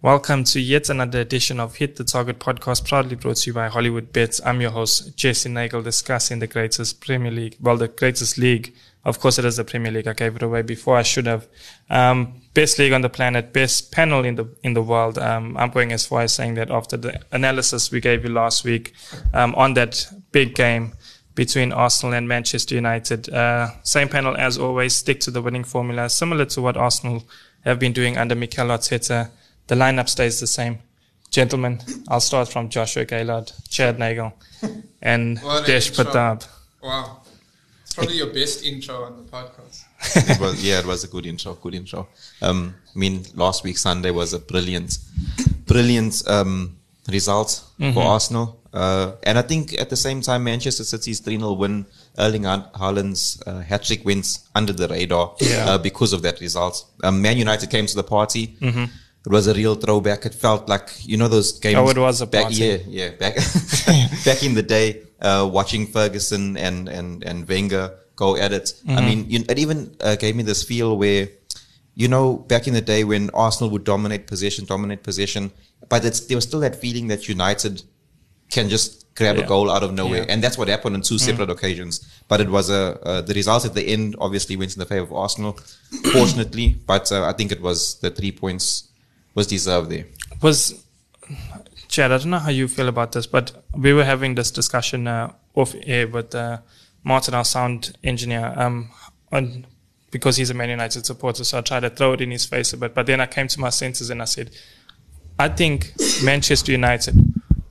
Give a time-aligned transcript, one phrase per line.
[0.00, 3.66] Welcome to yet another edition of Hit the Target podcast, proudly brought to you by
[3.66, 4.40] Hollywood Bets.
[4.46, 8.76] I'm your host, Jesse Nagel, discussing the greatest Premier League, well, the greatest league.
[9.04, 10.06] Of course, it is the Premier League.
[10.06, 11.48] I gave it away before I should have.
[11.90, 15.18] Um, best league on the planet, best panel in the in the world.
[15.18, 18.62] Um, I'm going as far as saying that after the analysis we gave you last
[18.62, 18.94] week
[19.34, 20.92] um, on that big game
[21.34, 23.30] between Arsenal and Manchester United.
[23.30, 24.94] Uh, same panel as always.
[24.94, 27.24] Stick to the winning formula, similar to what Arsenal
[27.64, 29.30] have been doing under Mikel Arteta.
[29.68, 30.78] The lineup stays the same.
[31.30, 34.32] Gentlemen, I'll start from Joshua Gaylord, Chad Nagel,
[35.02, 36.48] and Desh Pratap.
[36.82, 37.20] Wow.
[37.82, 39.82] It's probably your best intro on the podcast.
[40.30, 42.08] it was, yeah, it was a good intro, good intro.
[42.40, 44.96] Um, I mean, last week Sunday was a brilliant,
[45.66, 47.92] brilliant um, result mm-hmm.
[47.92, 48.58] for Arsenal.
[48.72, 51.84] Uh, and I think at the same time, Manchester City's 3 0 win,
[52.18, 55.66] Erling Haaland's uh, hat trick wins under the radar yeah.
[55.68, 56.86] uh, because of that result.
[57.04, 58.56] Um, Man United came to the party.
[58.60, 58.84] Mm-hmm
[59.28, 60.24] it was a real throwback.
[60.24, 61.76] It felt like you know those games.
[61.76, 62.64] Oh, it was a back, party.
[62.64, 63.34] yeah, yeah, back
[64.24, 68.64] back in the day, uh, watching Ferguson and and and Wenger go at it.
[68.64, 68.98] Mm-hmm.
[68.98, 71.28] I mean, you, it even uh, gave me this feel where,
[71.94, 75.52] you know, back in the day when Arsenal would dominate possession, dominate possession,
[75.90, 77.82] but there was still that feeling that United
[78.50, 79.44] can just grab yeah.
[79.44, 80.32] a goal out of nowhere, yeah.
[80.32, 81.52] and that's what happened on two separate mm.
[81.52, 82.00] occasions.
[82.28, 85.04] But it was a uh, the result at the end obviously went in the favor
[85.04, 85.52] of Arsenal,
[86.14, 86.76] fortunately.
[86.86, 88.88] But uh, I think it was the three points
[89.38, 90.04] was deserved there.
[90.42, 90.84] Was
[91.86, 95.06] Chad, I don't know how you feel about this, but we were having this discussion
[95.06, 96.58] uh, off air with uh,
[97.04, 98.90] Martin, our sound engineer, um,
[100.10, 101.44] because he's a Man United supporter.
[101.44, 103.46] So I tried to throw it in his face a bit, but then I came
[103.48, 104.50] to my senses and I said,
[105.38, 105.92] I think
[106.24, 107.14] Manchester United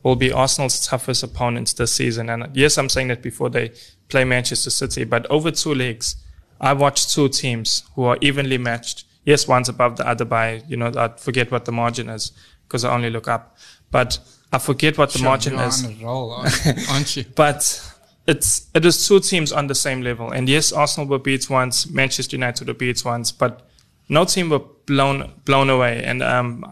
[0.03, 2.29] will be Arsenal's toughest opponents this season.
[2.29, 3.73] And yes, I'm saying that before they
[4.07, 6.15] play Manchester City, but over two legs,
[6.61, 10.77] I watched two teams who are evenly matched yes, one's above the other by, you
[10.77, 12.31] know, I forget what the margin is
[12.63, 13.57] because I only look up.
[13.91, 14.19] But
[14.53, 15.85] I forget what the sure, margin is.
[15.85, 17.25] On a roll, aren't you?
[17.35, 17.93] but
[18.25, 20.31] it's it is two teams on the same level.
[20.31, 23.67] And yes, Arsenal were beat once, Manchester United were beat once, but
[24.07, 26.03] no team were blown blown away.
[26.03, 26.63] And um,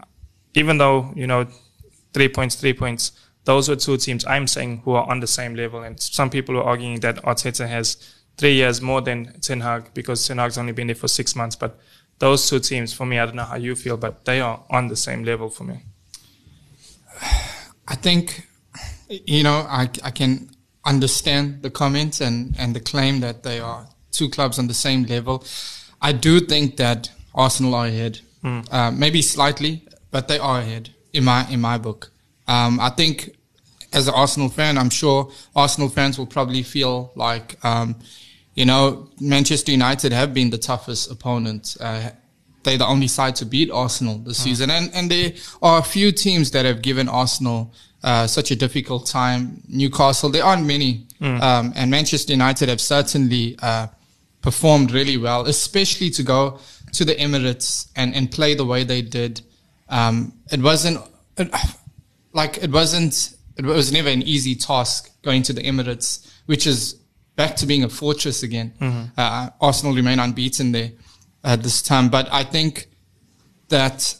[0.54, 1.46] even though you know,
[2.14, 3.12] three points, three points,
[3.44, 5.82] those were two teams I'm saying who are on the same level.
[5.82, 7.98] And some people are arguing that Arteta has
[8.38, 11.56] three years more than Ten Hag because Ten Hag's only been there for six months,
[11.56, 11.78] but
[12.18, 14.88] those two teams for me, I don't know how you feel, but they are on
[14.88, 15.82] the same level for me.
[17.88, 18.46] I think,
[19.08, 20.50] you know, I, I can
[20.84, 25.04] understand the comments and, and the claim that they are two clubs on the same
[25.04, 25.44] level.
[26.00, 28.72] I do think that Arsenal are ahead, mm.
[28.72, 32.10] uh, maybe slightly, but they are ahead in my in my book.
[32.48, 33.36] Um, I think
[33.92, 37.96] as an Arsenal fan, I'm sure Arsenal fans will probably feel like um,
[38.56, 41.76] you know, Manchester United have been the toughest opponent.
[41.78, 42.10] Uh,
[42.64, 44.44] they're the only side to beat Arsenal this mm.
[44.44, 47.72] season, and and there are a few teams that have given Arsenal
[48.02, 49.62] uh, such a difficult time.
[49.68, 51.40] Newcastle, there aren't many, mm.
[51.40, 53.86] um, and Manchester United have certainly uh,
[54.40, 56.58] performed really well, especially to go
[56.92, 59.42] to the Emirates and and play the way they did.
[59.90, 60.98] Um, it wasn't
[61.36, 61.54] it,
[62.32, 66.96] like it wasn't it was never an easy task going to the Emirates, which is
[67.36, 68.72] back to being a fortress again.
[68.80, 69.04] Mm-hmm.
[69.16, 70.92] Uh, Arsenal remain unbeaten there
[71.44, 72.88] at this time, but I think
[73.68, 74.16] that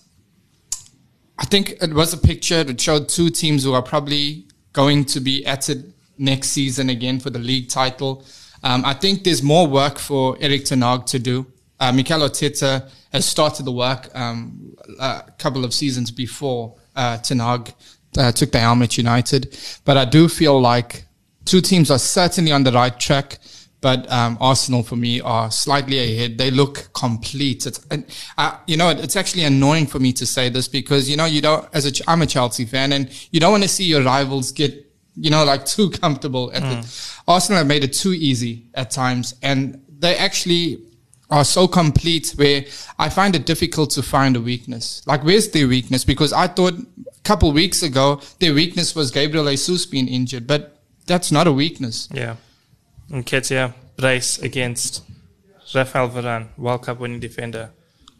[1.39, 5.21] I think it was a picture that showed two teams who are probably going to
[5.21, 5.79] be at it
[6.19, 8.25] next season again for the league title.
[8.63, 11.47] Um, I think there's more work for Erik Ten Hag to do.
[11.79, 17.39] Uh, Mikel Arteta has started the work um, a couple of seasons before uh, Ten
[17.39, 17.73] Hag
[18.17, 21.06] uh, took the helm at United, but I do feel like
[21.47, 23.39] two teams are certainly on the right track,
[23.81, 26.39] but um, Arsenal for me are slightly ahead.
[26.39, 27.67] They look complete.
[27.67, 28.05] It's, and,
[28.37, 31.41] uh, you know, it's actually annoying for me to say this because you know you
[31.41, 31.67] don't.
[31.73, 34.75] As a, I'm a Chelsea fan, and you don't want to see your rivals get
[35.15, 36.51] you know like too comfortable.
[36.53, 36.83] At mm.
[36.83, 40.83] the, Arsenal have made it too easy at times, and they actually
[41.31, 42.65] are so complete where
[42.99, 45.05] I find it difficult to find a weakness.
[45.07, 46.05] Like, where's their weakness?
[46.05, 50.76] Because I thought a couple weeks ago their weakness was Gabriel Jesus being injured, but
[51.07, 52.09] that's not a weakness.
[52.13, 52.37] Yeah.
[53.11, 55.03] Nketiah, brace against
[55.75, 57.71] Rafael Varane, World Cup winning defender.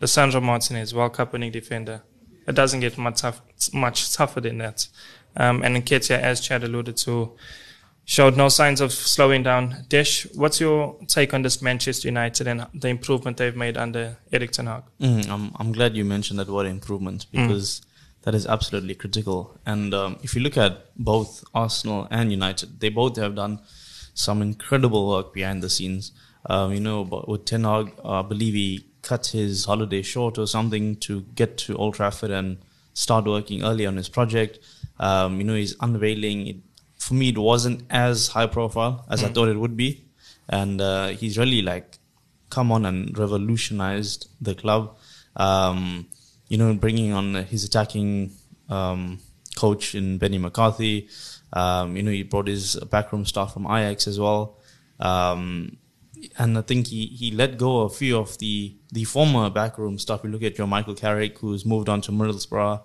[0.01, 2.03] Lisandro Martinez, World Cup winning defender.
[2.47, 3.41] It doesn't get much, tough,
[3.73, 4.89] much tougher than that.
[5.37, 7.37] Um, and Nketiah, as Chad alluded to,
[8.05, 9.85] showed no signs of slowing down.
[9.89, 14.53] Desh, what's your take on this Manchester United and the improvement they've made under Erik
[14.53, 14.85] Ten Hag?
[15.01, 17.86] Mm, I'm, I'm glad you mentioned that word improvement because mm
[18.27, 19.57] that is absolutely critical.
[19.65, 23.61] And um, if you look at both Arsenal and United, they both have done
[24.15, 26.11] some incredible work behind the scenes.
[26.47, 30.39] Um, you know, but with Ten Hag, uh, I believe he cut his holiday short
[30.39, 32.59] or something to get to Old Trafford and
[32.95, 34.59] start working early on his project.
[34.99, 36.49] Um, you know, he's unveiling.
[36.49, 36.57] It,
[36.99, 40.05] for me, it wasn't as high profile as I thought it would be,
[40.49, 41.99] and uh, he's really like
[42.51, 44.97] come on and revolutionized the club.
[45.37, 46.09] Um,
[46.49, 48.33] you know, bringing on his attacking
[48.69, 49.19] um,
[49.57, 51.09] coach in Benny McCarthy.
[51.53, 54.59] Um, you know, he brought his backroom staff from Ajax as well.
[55.01, 55.79] Um,
[56.39, 60.23] and I think he, he let go a few of the, the former backroom stuff.
[60.25, 62.81] You look at your Michael Carrick, who's moved on to Middlesbrough.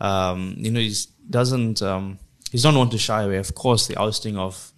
[0.00, 0.94] Um, you know, he
[1.28, 2.18] doesn't, um,
[2.50, 3.38] he's not one to shy away.
[3.38, 4.72] Of course, the ousting of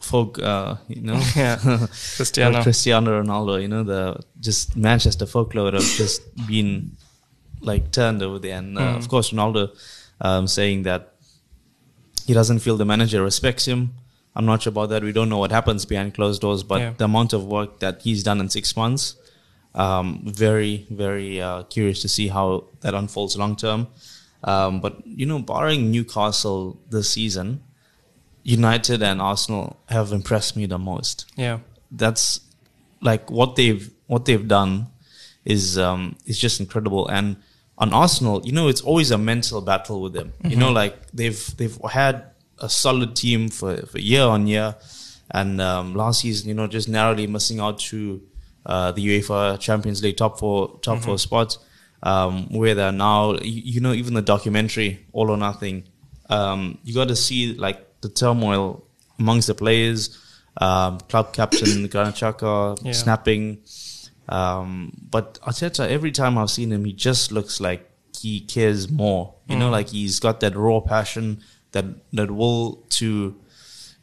[0.00, 1.56] folk, uh, you know, Yeah.
[2.16, 2.62] Cristiano.
[2.62, 6.96] Cristiano Ronaldo, you know, the just Manchester folklore of just being
[7.62, 8.58] like turned over there.
[8.58, 8.96] And uh, Mm.
[8.98, 9.70] of course, Ronaldo
[10.20, 11.14] um, saying that
[12.26, 13.94] he doesn't feel the manager respects him.
[14.36, 15.02] I'm not sure about that.
[15.02, 16.92] We don't know what happens behind closed doors, but Yeah.
[16.96, 19.16] the amount of work that he's done in six months,
[19.74, 23.88] um, very, very uh, curious to see how that unfolds long term.
[24.44, 27.62] Um, but you know, barring Newcastle this season,
[28.44, 31.58] United and Arsenal have impressed me the most Yeah.
[31.90, 32.40] that's
[33.00, 34.88] like what they've what they've done
[35.44, 37.08] is um is just incredible.
[37.08, 37.36] And
[37.78, 40.32] on Arsenal you know it's always a mental battle with them.
[40.44, 42.24] You know like they've they've had
[42.58, 44.76] a solid team for, for year on year.
[45.34, 48.22] And um, last season you know just narrowly missing out to
[48.66, 51.58] uh, the UEFA Champions League top four top four spots.
[52.04, 55.84] Um, where they're now you, you know even the documentary All or Nothing
[56.28, 58.84] um, you got to see like the turmoil
[59.20, 60.18] amongst the players
[60.56, 62.92] um, club captain Granit Xhaka Yeah.
[62.92, 63.58] snapping.
[64.32, 67.88] Um, but Arteta, every time I've seen him, he just looks like
[68.18, 69.34] he cares more.
[69.48, 71.42] You know, like he's got that raw passion,
[71.72, 71.84] that
[72.14, 73.36] that will to,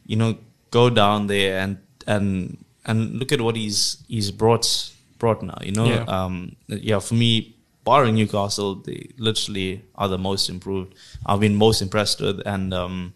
[0.06, 0.38] you know,
[0.70, 5.58] go down there and and and look at what he's he's brought brought now.
[5.62, 6.04] You know, Yeah.
[6.04, 7.00] um, yeah.
[7.00, 10.94] For me, barring Newcastle, they literally are the most improved.
[11.26, 13.14] I've been most impressed with, and um,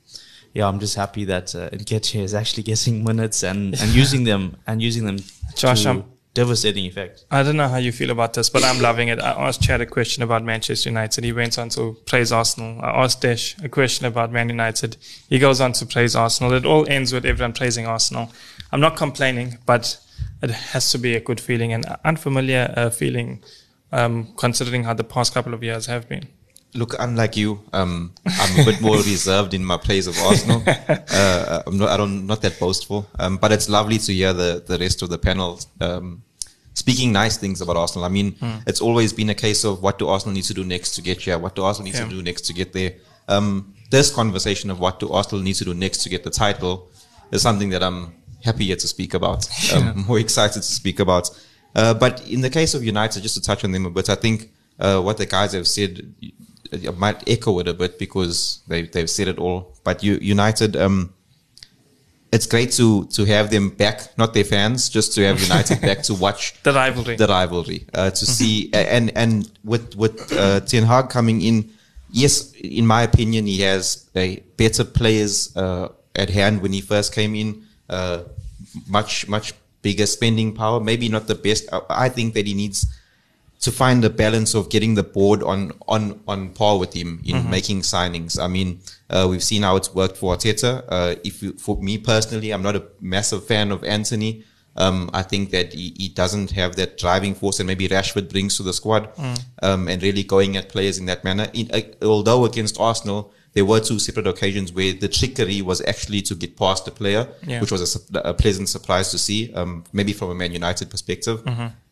[0.54, 4.56] yeah, I'm just happy that uh, Nketiah is actually getting minutes and, and using them
[4.66, 5.18] and using them
[5.54, 6.04] Josh, to I'm-
[6.34, 7.24] devastating effect.
[7.30, 9.20] I don't know how you feel about this, but I'm loving it.
[9.20, 11.24] I asked Chad a question about Manchester United.
[11.24, 12.80] He went on to praise Arsenal.
[12.82, 14.96] I asked Dash a question about Man United.
[15.28, 16.52] He goes on to praise Arsenal.
[16.52, 18.32] It all ends with everyone praising Arsenal.
[18.72, 19.98] I'm not complaining, but
[20.42, 23.42] it has to be a good feeling and unfamiliar uh, feeling,
[23.92, 26.28] um, considering how the past couple of years have been.
[26.76, 30.62] Look, unlike you, um, I'm a bit more reserved in my praise of Arsenal.
[31.16, 33.06] Uh, I'm not, I don't, not that boastful.
[33.18, 36.22] Um, but it's lovely to hear the, the rest of the panel, um,
[36.74, 38.04] speaking nice things about Arsenal.
[38.04, 38.34] I mean,
[38.66, 41.20] it's always been a case of what do Arsenal need to do next to get
[41.20, 41.38] here?
[41.38, 42.04] What do Arsenal need Yeah.
[42.04, 42.94] to do next to get there?
[43.28, 46.88] Um, this conversation of what do Arsenal need to do next to get the title
[47.30, 48.12] is something that I'm
[48.42, 49.46] happy here to speak about.
[49.72, 51.30] Um, more excited to speak about.
[51.76, 54.16] Uh, but in the case of United, just to touch on them a bit, I
[54.16, 54.50] think
[54.80, 56.12] uh, what the guys have said,
[56.74, 59.74] I might echo it a bit because they, they've said it all.
[59.84, 61.12] But you, United, um,
[62.32, 66.02] it's great to to have them back, not their fans, just to have United back
[66.04, 67.16] to watch The rivalry.
[67.16, 71.70] the rivalry uh, to see and and with with uh, Ten Hag coming in,
[72.10, 77.14] yes, in my opinion, he has a better players uh, at hand when he first
[77.14, 78.24] came in, uh,
[78.88, 80.80] much much bigger spending power.
[80.80, 81.68] Maybe not the best.
[81.72, 82.86] I, I think that he needs
[83.64, 86.02] to find a balance of getting the board on on
[86.32, 88.38] on par with him in making signings.
[88.38, 88.68] I mean,
[89.10, 90.72] uh, we've seen how it's worked for Arteta.
[90.96, 94.44] Uh, if you, for me personally, I'm not a massive fan of Antony.
[94.76, 98.56] Um, I think that he, he doesn't have that driving force that maybe Rashford brings
[98.56, 99.08] to the squad,
[99.62, 101.46] um, and really going at players in that manner.
[101.54, 101.80] In, uh,
[102.14, 106.56] although against Arsenal, there were two separate occasions where the trickery was actually to get
[106.56, 107.60] past the player, Yeah.
[107.60, 107.82] which was
[108.14, 109.54] a, a pleasant surprise to see.
[109.54, 111.38] Um, maybe from a Man United perspective.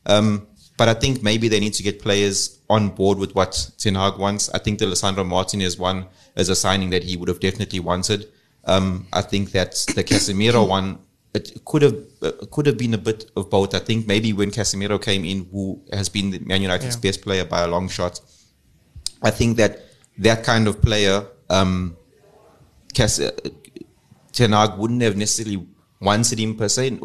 [0.05, 3.95] Um, but I think maybe they need to get players on board with what Ten
[3.95, 4.49] Hag wants.
[4.51, 8.29] I think the Alessandro Martinez one is a signing that he would have definitely wanted.
[8.65, 10.99] Um, I think that the Casemiro one
[11.35, 13.75] it could have uh, could have been a bit of both.
[13.75, 17.01] I think maybe when Casemiro came in, who has been the Man United's Yeah.
[17.01, 18.21] best player by a long shot,
[19.23, 19.81] I think that
[20.19, 21.97] that kind of player, um,
[22.95, 23.31] Cas- uh,
[24.33, 25.67] Ten Hag wouldn't have necessarily
[26.03, 26.99] wanted him per se.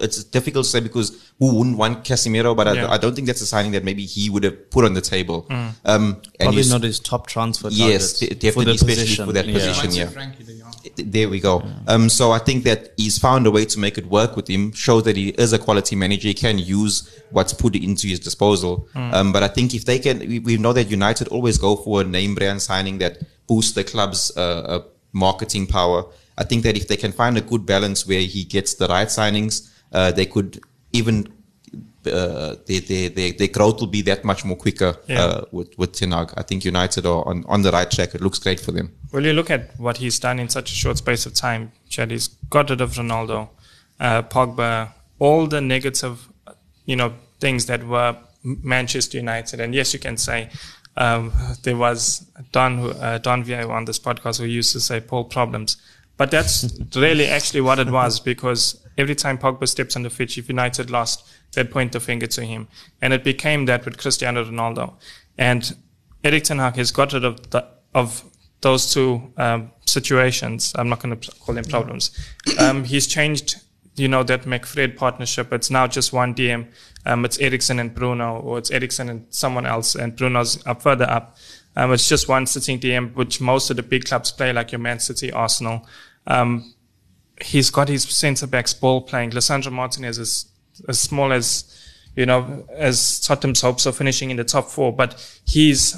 [0.00, 2.86] It's difficult to say because who wouldn't want Casemiro, but Yeah.
[2.86, 5.00] I, I don't think that's a signing that maybe he would have put on the
[5.00, 5.46] table.
[5.50, 9.26] Um, and Probably not his top transfer Yes, target de- definitely, for the especially position.
[9.26, 9.54] for that yeah.
[9.54, 9.90] position.
[9.92, 10.06] Yeah.
[10.06, 10.44] Frankie
[10.96, 11.62] there we go.
[11.86, 14.72] Um, so I think that he's found a way to make it work with him,
[14.72, 16.28] show that he is a quality manager.
[16.28, 18.88] He can use what's put into his disposal.
[18.94, 22.00] Um, but I think if they can, we, we know that United always go for
[22.00, 24.82] a name brand signing that boosts the club's uh, uh,
[25.12, 26.04] marketing power.
[26.38, 29.08] I think that if they can find a good balance where he gets the right
[29.08, 30.60] signings, uh, they could
[30.92, 31.28] even
[32.06, 35.20] uh, their, their, their, their growth will be that much more quicker Yeah.
[35.24, 36.32] uh, with, with Ten Hag.
[36.36, 38.14] I think United are on, on the right track.
[38.14, 38.92] It looks great for them.
[39.12, 41.70] Well, you look at what he's done in such a short space of time.
[41.88, 43.48] Chad, he's got rid of Ronaldo,
[44.00, 46.28] uh, Pogba, all the negative,
[46.86, 49.60] you know, things that were Manchester United.
[49.60, 50.50] And yes, you can say
[50.96, 55.24] um, there was Don uh, Don Viejo on this podcast who used to say Paul
[55.24, 55.76] problems,
[56.22, 60.38] but that's really actually what it was because every time Pogba steps on the pitch,
[60.38, 62.68] if United lost, they'd point the finger to him,
[63.00, 64.94] and it became that with Cristiano Ronaldo.
[65.36, 65.74] And
[66.22, 68.22] Erik Ten Hag has got rid of the, of
[68.60, 70.72] those two um, situations.
[70.76, 72.16] I'm not going to call them problems.
[72.56, 73.56] Um, he's changed,
[73.96, 75.52] you know, that McFred partnership.
[75.52, 76.68] It's now just one DM.
[77.04, 81.10] Um, it's Eriksen and Bruno, or it's Eriksen and someone else, and Bruno's up further
[81.10, 81.36] up.
[81.74, 84.78] Um, it's just one sitting DM, which most of the big clubs play, like your
[84.78, 85.86] Man City, Arsenal.
[86.26, 86.74] Um,
[87.40, 89.30] he's got his centre backs ball playing.
[89.30, 90.46] Lisandro Martinez is
[90.88, 91.64] as small as,
[92.16, 95.96] you know, as Tottenham's hopes of finishing in the top four, but he's,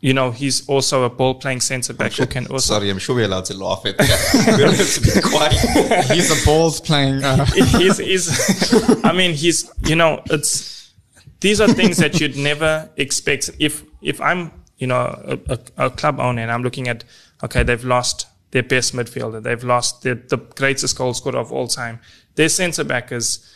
[0.00, 2.74] you know, he's also a ball playing centre back who can also.
[2.74, 4.56] Sorry, I'm sure we're allowed to laugh at that.
[4.58, 6.04] we're allowed to be quiet.
[6.12, 7.24] He's a balls playing.
[7.24, 7.44] Uh,
[7.78, 10.92] he's, he's, I mean, he's, you know, it's,
[11.40, 13.50] these are things that you'd never expect.
[13.58, 17.04] If, if I'm, you know, a, a, a club owner and I'm looking at,
[17.42, 19.42] okay, they've lost their best midfielder.
[19.42, 22.00] They've lost their, the greatest goal scorer of all time.
[22.36, 23.46] Their centre back is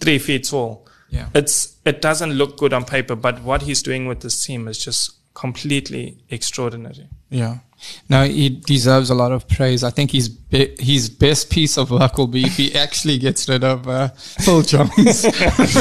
[0.00, 0.88] three feet tall.
[1.10, 1.28] Yeah.
[1.34, 4.78] It's, it doesn't look good on paper, but what he's doing with this team is
[4.78, 7.06] just completely extraordinary.
[7.28, 7.58] Yeah.
[8.08, 9.84] No, he deserves a lot of praise.
[9.84, 13.48] I think his be- his best piece of work will be if he actually gets
[13.48, 14.92] rid of uh, Phil Jones,
[15.24, 15.74] because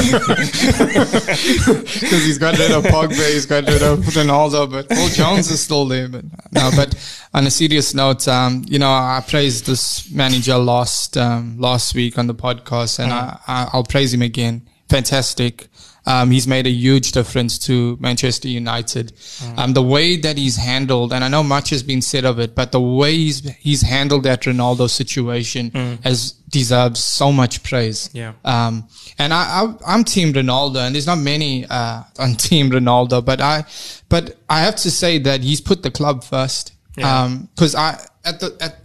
[2.26, 5.86] he's got rid of Pogba, he's got rid of Ronaldo, but Phil Jones is still
[5.86, 6.08] there.
[6.08, 6.96] But no, but
[7.34, 12.18] on a serious note, um, you know, I praised this manager last um, last week
[12.18, 14.68] on the podcast, and I, I, I'll praise him again.
[14.90, 15.68] Fantastic.
[16.06, 19.14] Um, he's made a huge difference to Manchester United.
[19.58, 22.54] Um, the way that he's handled, and I know much has been said of it,
[22.54, 25.72] but the way he's he's handled that Ronaldo situation
[26.04, 28.10] has deserves so much praise.
[28.14, 28.34] Yeah.
[28.46, 33.24] Um, and I, I I'm Team Ronaldo, and there's not many uh, on Team Ronaldo,
[33.26, 33.66] but I
[34.10, 36.74] but I have to say that he's put the club first.
[36.98, 37.24] Yeah.
[37.24, 38.78] Um, because I at the at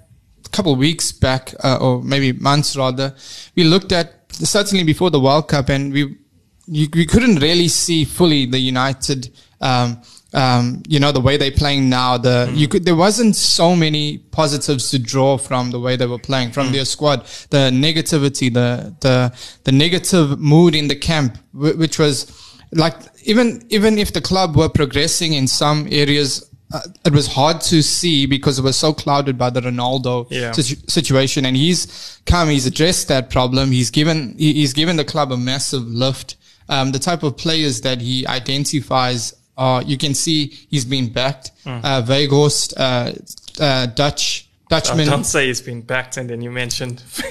[0.44, 3.14] a couple of weeks back, uh, or maybe months rather,
[3.56, 6.16] we looked at certainly before the World Cup, and we
[6.70, 9.30] you, we couldn't really see fully the United.
[9.60, 10.00] Um,
[10.32, 12.16] um, you know the way they're playing now.
[12.16, 16.20] The you could there wasn't so many positives to draw from the way they were
[16.20, 17.24] playing from their squad.
[17.50, 19.32] The negativity, the the
[19.64, 22.14] the negative mood in the camp, wh- which was
[22.72, 26.46] like even even if the club were progressing in some areas.
[26.72, 30.52] Uh, it was hard to see because it was so clouded by the Ronaldo Yeah.
[30.52, 33.72] situ- situation, and he's come, he's addressed that problem.
[33.72, 36.36] He's given he- he's given the club a massive lift.
[36.70, 41.50] Um, the type of players that he identifies are you can see he's been backed.
[41.66, 43.12] Uh, Weghorst, uh,
[43.62, 45.06] uh, Dutch Dutchman.
[45.08, 47.02] Don't say he's been backed and then you mentioned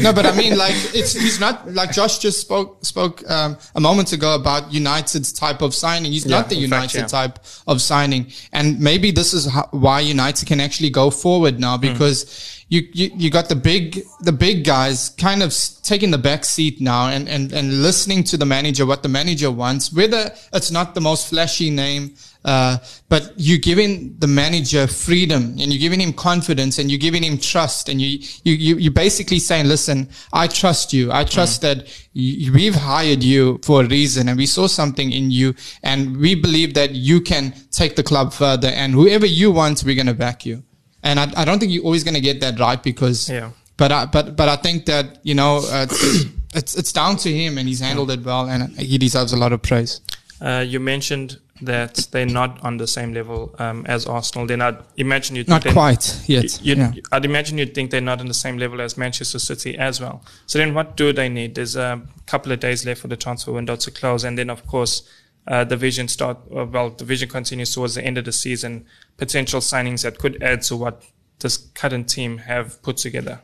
[0.00, 3.80] no, but I mean, like, it's he's not like Josh just spoke spoke um, a
[3.80, 6.10] moment ago about United's type of signing.
[6.12, 7.06] He's not the in fact, United yeah.
[7.26, 11.76] type of signing, and maybe this is how, why United can actually go forward now
[11.76, 11.92] Hmm.
[11.92, 12.58] because.
[12.72, 16.80] You, you you got the big the big guys kind of taking the back seat
[16.80, 20.94] now and, and and listening to the manager what the manager wants whether it's not
[20.94, 22.14] the most flashy name
[22.44, 27.22] uh, but you're giving the manager freedom and you're giving him confidence and you're giving
[27.22, 31.12] him trust and you, you, you, you're basically saying, listen, I trust you.
[31.12, 35.30] I trust that you, we've hired you for a reason and we saw something in
[35.30, 39.84] you and we believe that you can take the club further and whoever you want,
[39.84, 40.64] we're going to back you.
[41.02, 43.50] And I, I don't think you're always going to get that right because, Yeah.
[43.76, 47.32] but I, but, but I think that, you know, uh, it's, it's, it's down to
[47.32, 50.00] him and he's handled it well and he deserves a lot of praise.
[50.40, 54.46] Uh, you mentioned that they're not on the same level um, as Arsenal.
[54.48, 54.84] They're not.
[54.96, 56.60] Imagine you Not quite yet.
[56.60, 56.92] You'd, yeah.
[57.12, 60.24] I'd imagine you'd think they're not on the same level as Manchester City as well.
[60.46, 61.54] So then, what do they need?
[61.54, 64.66] There's a couple of days left for the transfer window to close, and then of
[64.66, 65.02] course.
[65.44, 66.90] Uh, the vision start uh, well.
[66.90, 68.86] The vision continues towards the end of the season.
[69.16, 71.04] Potential signings that could add to what
[71.40, 73.40] this current team have put together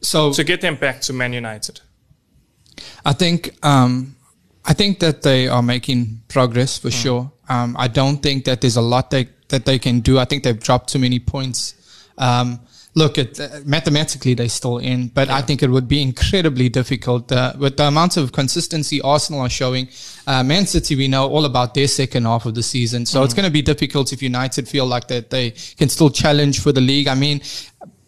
[0.00, 1.80] So, to get them back to Man United.
[3.04, 4.16] I think um,
[4.64, 7.32] I think that they are making progress for sure.
[7.48, 10.18] Um, I don't think that there's a lot they, that they can do.
[10.18, 11.74] I think they've dropped too many points.
[12.16, 12.60] Um,
[12.94, 17.30] look, at uh, mathematically they're still in, but I think it would be incredibly difficult
[17.32, 19.88] uh, with the amount of consistency Arsenal are showing.
[20.26, 23.34] Uh, Man City, we know all about their second half of the season, so it's
[23.34, 26.80] going to be difficult if United feel like that they can still challenge for the
[26.80, 27.08] league.
[27.08, 27.40] I mean,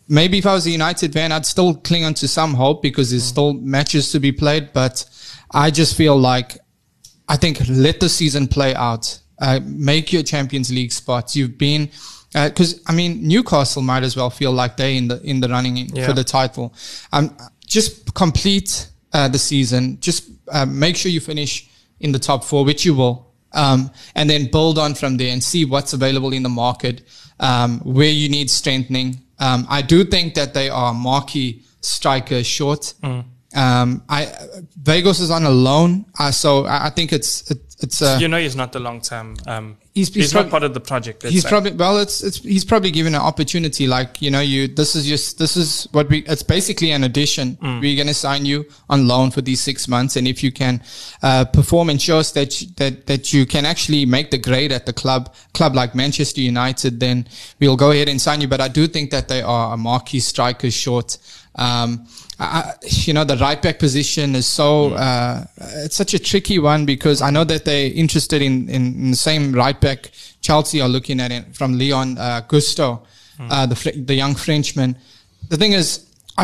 [0.08, 3.10] maybe if I was a United fan, I'd still cling on to some hope because
[3.10, 4.72] there's still matches to be played.
[4.72, 5.04] But
[5.50, 6.58] I just feel like
[7.28, 9.20] I think let the season play out.
[9.40, 11.34] Uh, make your Champions League spots.
[11.34, 11.90] You've been
[12.34, 15.48] because uh, I mean Newcastle might as well feel like they in the in the
[15.48, 16.06] running in, Yeah.
[16.06, 16.74] for the title.
[17.12, 17.36] Um,
[17.66, 19.98] just complete uh, the season.
[20.00, 21.68] Just uh, make sure you finish
[22.00, 25.42] in the top four, which you will, um, and then build on from there and
[25.42, 27.02] see what's available in the market,
[27.40, 29.20] um, where you need strengthening.
[29.38, 32.94] Um, I do think that they are marquee strikers short.
[33.56, 34.26] Um, I
[34.82, 38.26] Vegas is on a loan, uh, so I, I think it's it, it's uh, you
[38.28, 39.36] know, he's not the long term.
[39.94, 41.22] He's- he's, he's not part of the project.
[41.22, 41.48] he's say.
[41.48, 45.06] probably well it's it's he's probably given an opportunity like you know you this is
[45.06, 49.06] just this is what we it's basically an addition we're going to sign you on
[49.06, 50.82] loan for these six months and if you can
[51.22, 54.72] uh, perform and show us that you, that that you can actually make the grade
[54.72, 57.28] at the club club like Manchester United then
[57.60, 60.18] we'll go ahead and sign you but I do think that they are a marquee
[60.20, 61.18] striker short
[61.56, 62.08] um,
[62.40, 65.44] I, I- you know the right back position is so uh,
[65.84, 69.16] it's such a tricky one because I know that they're interested in, in, in the
[69.16, 70.10] same right back.
[70.46, 72.88] Chelsea are looking at it from Lyon uh, Gusto,
[73.54, 73.76] uh, the
[74.10, 74.96] the young Frenchman.
[75.50, 75.88] The thing is,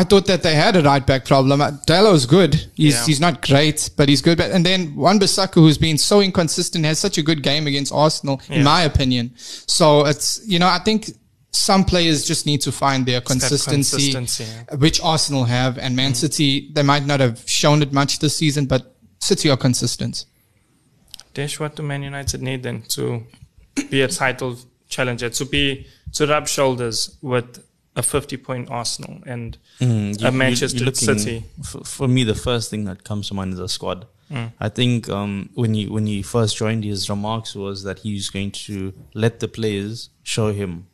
[0.01, 1.59] I thought that they had a right back problem.
[1.61, 2.53] Uh, Dalot's good.
[2.75, 3.05] He's Yeah.
[3.09, 4.37] he's not great, but he's good.
[4.37, 7.91] But, and then Wan Bissaka, who's been so inconsistent, has such a good game against
[7.93, 9.25] Arsenal, in my opinion.
[9.77, 11.01] So it's you know I think
[11.53, 14.45] some players just need to find their consistency, consistency,
[14.85, 18.65] which Arsenal have, and Man City they might not have shown it much this season,
[18.67, 18.81] but
[19.19, 20.25] City are consistent.
[21.33, 23.23] Desh, what do Man United need then to
[23.89, 24.57] be a title
[24.89, 27.63] challenger, to be to rub shoulders with
[27.95, 31.43] a 50 point Arsenal and Mm, you- a Manchester looking- City?
[31.63, 34.05] For, for me, the first thing that comes to mind is a squad.
[34.31, 34.51] Mm.
[34.59, 38.51] I think um, when he when he first joined, his remarks was that he's going
[38.51, 40.87] to let the players show him,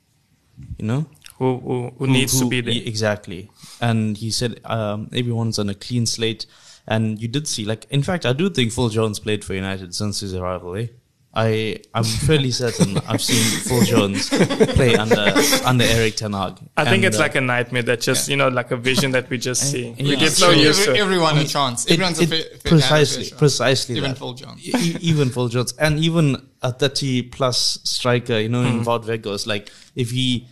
[0.79, 1.05] you know,
[1.37, 2.73] Who, who, who needs to be there?
[2.73, 3.49] exactly.
[3.79, 6.47] And he said um, everyone's on a clean slate.
[6.87, 9.93] And you did see, like, in fact, I do think Phil Jones played for United
[9.93, 10.75] since his arrival.
[10.75, 10.87] Eh?
[11.33, 15.33] I I'm fairly certain I've seen Phil Jones play under
[15.65, 16.57] under Erik Ten Hag.
[16.77, 19.11] I think And, it's uh, like a nightmare that just, you know, like a vision
[19.11, 19.93] that we just see.
[19.99, 20.99] We get so Every- used to it.
[20.99, 21.85] everyone a chance.
[21.85, 24.17] it- Everyone's it- a fa- fa- precisely, fair precisely Even that.
[24.17, 24.65] Phil Jones.
[24.67, 28.79] E- even Phil Jones, and even a 30 plus striker, you know, Hmm.
[28.79, 29.45] in Wout Weghorst.
[29.45, 30.47] Like, if he,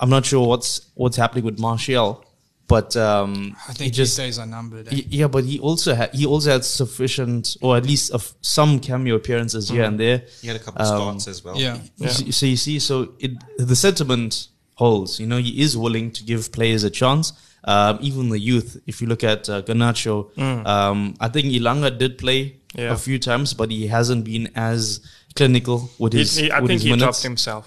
[0.00, 2.25] I'm not sure what's what's happening with Martial,
[2.68, 4.88] but um, I he think just his days are numbered.
[4.88, 5.02] eh?
[5.08, 9.14] Yeah, but he also had he also had sufficient, or at least of some cameo
[9.14, 10.24] appearances here and there.
[10.40, 11.56] He had a couple of Um, starts as well.
[11.58, 11.78] yeah.
[11.96, 12.08] Yeah.
[12.08, 15.20] So, so you see, so it the sentiment holds.
[15.20, 17.32] You know, he is willing to give players a chance.
[17.64, 18.80] Um, even the youth.
[18.86, 22.92] If you look at uh, Garnacho, um, I think Elanga did play Yeah.
[22.92, 25.00] a few times, but he hasn't been as
[25.34, 26.36] clinical with his.
[26.36, 27.02] he- I with think his he minutes.
[27.04, 27.64] dropped himself.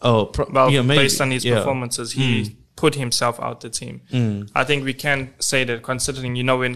[0.00, 1.56] Oh, pro- Well, yeah, maybe, based on his yeah.
[1.58, 4.00] performances, he put himself out the team.
[4.10, 4.50] Mm.
[4.60, 6.74] I think we can say that considering, you know, when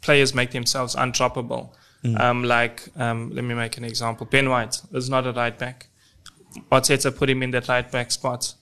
[0.00, 1.64] players make themselves undroppable,
[2.04, 2.18] Mm.
[2.20, 4.24] um, like, um, let me make an example.
[4.34, 5.86] Ben White is not a right back.
[6.76, 8.54] Arteta put him in that right back spot.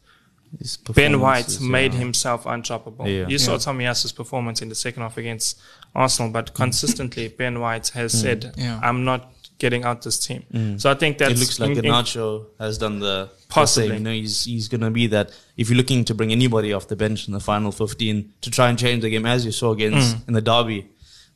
[0.95, 2.01] Ben White made yeah.
[2.01, 3.07] himself undroppable.
[3.07, 3.29] Yeah.
[3.33, 3.59] You saw Yeah.
[3.67, 5.59] Tomiyasu's performance in the second half against
[5.95, 8.81] Arsenal, but consistently Ben White has said, Yeah.
[8.83, 9.21] I'm not
[9.61, 10.79] getting out this team.
[10.79, 13.89] So I think that's it looks like in- Garnacho has done the Possibly.
[13.89, 13.99] the same.
[13.99, 15.31] You know, he's he's gonna be that.
[15.57, 18.69] If you're looking to bring anybody off the bench in the final 15 to try
[18.71, 20.29] and change the game, as you saw against Mm.
[20.29, 20.87] in the derby,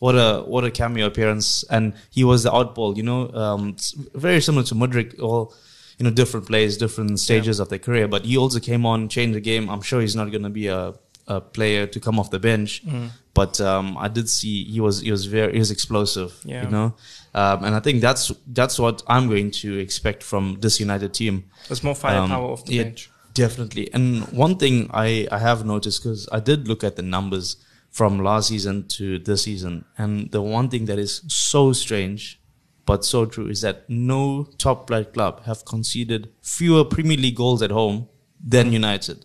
[0.00, 1.64] what a what a cameo appearance!
[1.70, 2.96] And he was the outball.
[2.96, 3.76] You know, um,
[4.14, 5.20] very similar to Mudryk.
[5.20, 5.54] All
[5.98, 8.08] you know, different plays, different stages of their career.
[8.08, 9.68] But he also came on, changed the game.
[9.70, 10.94] I'm sure he's not gonna be a
[11.26, 13.08] a player to come off the bench, Mm.
[13.32, 16.32] but um, I did see he was he was very he was explosive.
[16.44, 16.64] Yeah.
[16.64, 16.94] You know,
[17.34, 21.44] um, and I think that's that's what I'm going to expect from this United team.
[21.68, 23.10] There's more firepower Um, off the yeah, bench.
[23.34, 23.92] Definitely.
[23.92, 27.56] And one thing I, I have noticed, because I did look at the numbers
[27.90, 32.40] from last season to this season, and the one thing that is so strange
[32.86, 37.62] but so true is that no top flight club have conceded fewer Premier League goals
[37.62, 39.24] at home than United.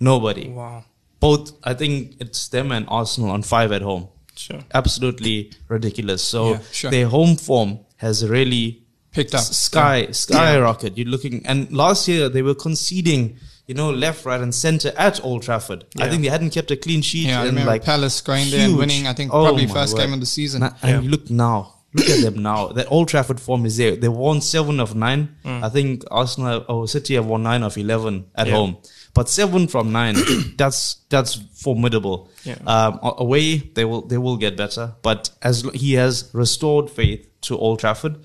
[0.00, 0.48] Nobody.
[0.48, 0.84] Wow.
[1.20, 4.08] Both, I think it's them and Arsenal on five at home.
[4.38, 4.60] Sure.
[4.74, 6.22] Absolutely ridiculous.
[6.22, 6.90] So Yeah, sure.
[6.90, 9.40] their home form has really Picked up.
[9.42, 10.96] sky skyrocket.
[10.96, 15.22] You're looking, and last year they were conceding, you know, left, right, and center at
[15.24, 15.84] Old Trafford.
[15.98, 17.26] I think they hadn't kept a clean sheet.
[17.26, 19.06] Yeah, I remember like Palace going there and winning.
[19.06, 20.02] I think Oh probably first word.
[20.02, 20.62] game of the season.
[20.62, 21.00] And Yeah.
[21.00, 21.74] you look now.
[21.94, 22.68] Look at them now.
[22.68, 23.96] That Old Trafford form is there.
[23.96, 25.36] They won seven of nine.
[25.44, 28.54] I think Arsenal or City have won nine of eleven at Yeah.
[28.54, 28.76] home.
[29.14, 30.14] But seven from nine,
[30.58, 32.28] that's that's formidable.
[32.44, 32.58] Yeah.
[32.66, 34.92] Um, away, they will they will get better.
[35.02, 38.16] But as he has restored faith to Old Trafford,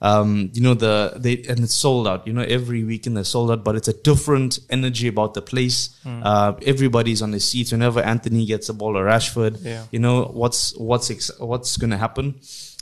[0.00, 2.26] um, you know the they and it's sold out.
[2.26, 5.90] You know every weekend they're sold out, but it's a different energy about the place.
[6.06, 9.58] Uh, everybody's on the seats whenever Antony gets a ball or Rashford.
[9.62, 9.84] Yeah.
[9.90, 12.36] You know what's what's ex- what's going to happen.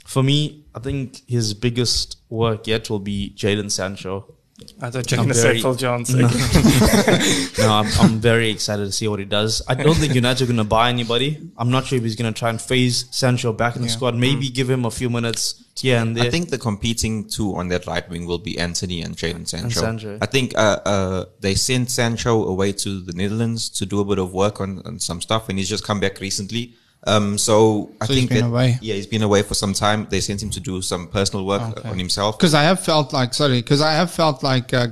[0.07, 4.33] For me, I think his biggest work yet will be Jadon Sancho.
[4.81, 6.15] I thought you're I'm going to say very- Phil Jones.
[6.15, 6.27] No.
[7.59, 9.61] no, I'm, I'm very excited to see what he does.
[9.67, 11.51] I don't think United are going to buy anybody.
[11.57, 14.15] I'm not sure if he's going to try and phase Sancho back in the squad.
[14.15, 16.25] Maybe give him a few minutes here and there.
[16.25, 19.81] I think the competing two on that right wing will be Antony and Jadon Sancho.
[19.81, 20.17] Sancho.
[20.21, 24.19] I think uh, uh, they sent Sancho away to the Netherlands to do a bit
[24.19, 26.75] of work on, on some stuff, and he's just come back recently.
[27.05, 28.77] Um, so I So he's think been that, away.
[28.81, 30.07] yeah, he's been away for some time.
[30.09, 31.89] They sent him to do some personal work Okay.
[31.89, 32.37] on himself.
[32.37, 34.87] Because I have felt like, sorry, because I have felt like uh,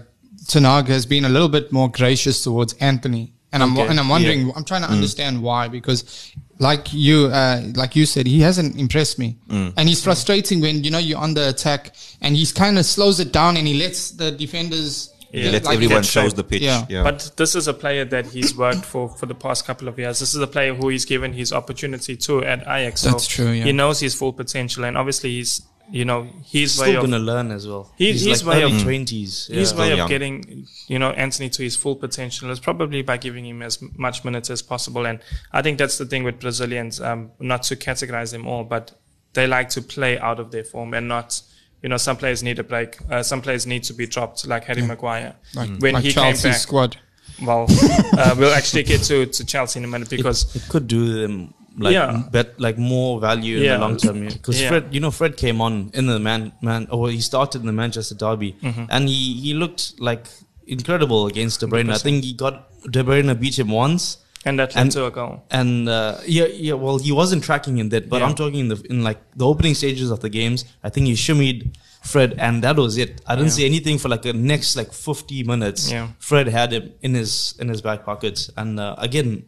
[0.48, 4.08] Ten Hag has been a little bit more gracious towards Antony, and I'm and I'm
[4.10, 5.68] wondering, I'm trying to understand why.
[5.68, 10.84] Because, like you, uh, like you said, he hasn't impressed me, and he's frustrating when
[10.84, 13.74] you know you're on the attack, and he's kind of slows it down, and he
[13.74, 15.10] lets the defenders.
[15.36, 15.52] He Yeah.
[15.52, 16.62] lets like, everyone get shows the pitch.
[16.62, 16.86] Yeah.
[16.90, 17.04] Yeah.
[17.04, 20.20] But this is a player that he's worked for for the past couple of years.
[20.20, 23.02] This is a player who he's given his opportunity to at Ajax.
[23.02, 23.66] So That's true, yeah.
[23.66, 27.12] He knows his full potential, and obviously he's you know his he's way still going
[27.12, 27.92] to learn as well.
[27.96, 29.48] He- he's his like way early of- 20s.
[29.50, 29.78] his yeah.
[29.80, 30.10] way of young.
[30.10, 34.24] getting you know Antony to his full potential is probably by giving him as much
[34.26, 35.06] minutes as possible.
[35.06, 35.20] And
[35.52, 37.00] I think that's the thing with Brazilians.
[37.02, 38.94] Um, not to categorize them all, but
[39.34, 41.42] they like to play out of their form and not.
[41.84, 42.98] You know, some players need a break.
[43.12, 45.36] Uh, some players need to be dropped, like Harry Maguire.
[45.54, 46.98] Like, when like he Chelsea's came back, squad.
[47.46, 47.68] well,
[48.18, 51.54] uh, we'll actually get to, to Chelsea in a minute because it could do them
[51.78, 52.24] like Yeah.
[52.32, 54.70] bet like more value in the long term because Yeah.
[54.70, 56.88] Fred, you know, Fred came on in the man man.
[56.90, 58.86] Or he started in the Manchester derby, Mm-hmm.
[58.90, 60.26] and he he looked like
[60.66, 61.92] incredible against De Bruyne.
[61.94, 64.18] I think he got De Bruyne beat him once.
[64.46, 65.44] And that led to a goal.
[65.52, 66.74] And uh, yeah, yeah.
[66.74, 68.28] Well, he wasn't tracking in that, but Yeah.
[68.28, 70.66] I'm talking in the in like the opening stages of the games.
[70.84, 73.22] I think he shimmied Fred, and that was it.
[73.28, 73.54] I didn't Yeah.
[73.58, 75.92] see anything for like the next like 50 minutes.
[75.92, 76.10] Yeah.
[76.20, 79.46] Fred had him in his in his back pocket, and uh, again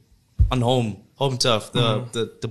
[0.52, 2.12] on home home turf, the, Mm-hmm.
[2.12, 2.50] the the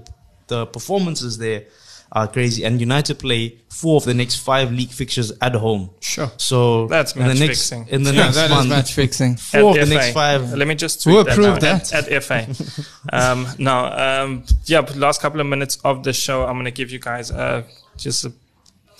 [0.49, 1.65] the performances there
[2.13, 2.65] are crazy.
[2.65, 5.91] And United play four of the next five league fixtures at home.
[6.01, 6.31] Sure.
[6.39, 7.89] So That's in the next fixing.
[7.89, 9.37] in the Yeah, next that is month, match fixing.
[9.37, 9.95] four of At the FA.
[9.95, 10.53] next five.
[10.55, 11.79] Let me just Who tweet that approved now.
[11.79, 11.93] that?
[11.93, 12.47] At, at FA.
[13.13, 16.71] um, now, um, yeah, but last couple of minutes of the show, I'm going to
[16.71, 17.65] give you guys uh,
[17.97, 18.33] just, a,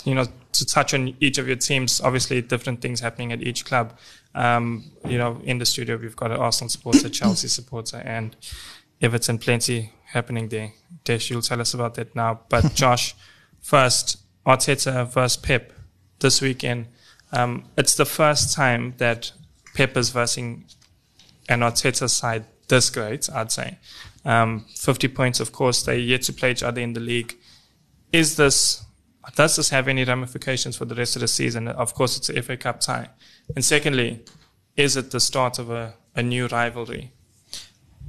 [0.03, 2.01] you know, to touch on each of your teams.
[2.01, 3.97] Obviously, different things happening at each club.
[4.35, 8.35] Um, you know, in the studio, we've got an Arsenal supporter, Chelsea supporter, and
[9.01, 10.73] Everton plenty happening there.
[11.03, 12.41] Desh, you'll tell us about that now.
[12.49, 13.15] But Josh,
[13.61, 15.73] first, Arteta versus Pep
[16.19, 16.87] this weekend.
[17.31, 19.31] Um, it's the first time that
[19.75, 20.65] Pep is versing
[21.49, 23.77] an Arteta side this great, I'd say.
[24.25, 27.35] Um, 50 points, of course, they're yet to play each other in the league.
[28.11, 28.85] Is this,
[29.35, 31.67] does this have any ramifications for the rest of the season?
[31.67, 33.09] Of course, it's a FA Cup tie.
[33.55, 34.25] And secondly,
[34.75, 37.13] is it the start of a, a new rivalry?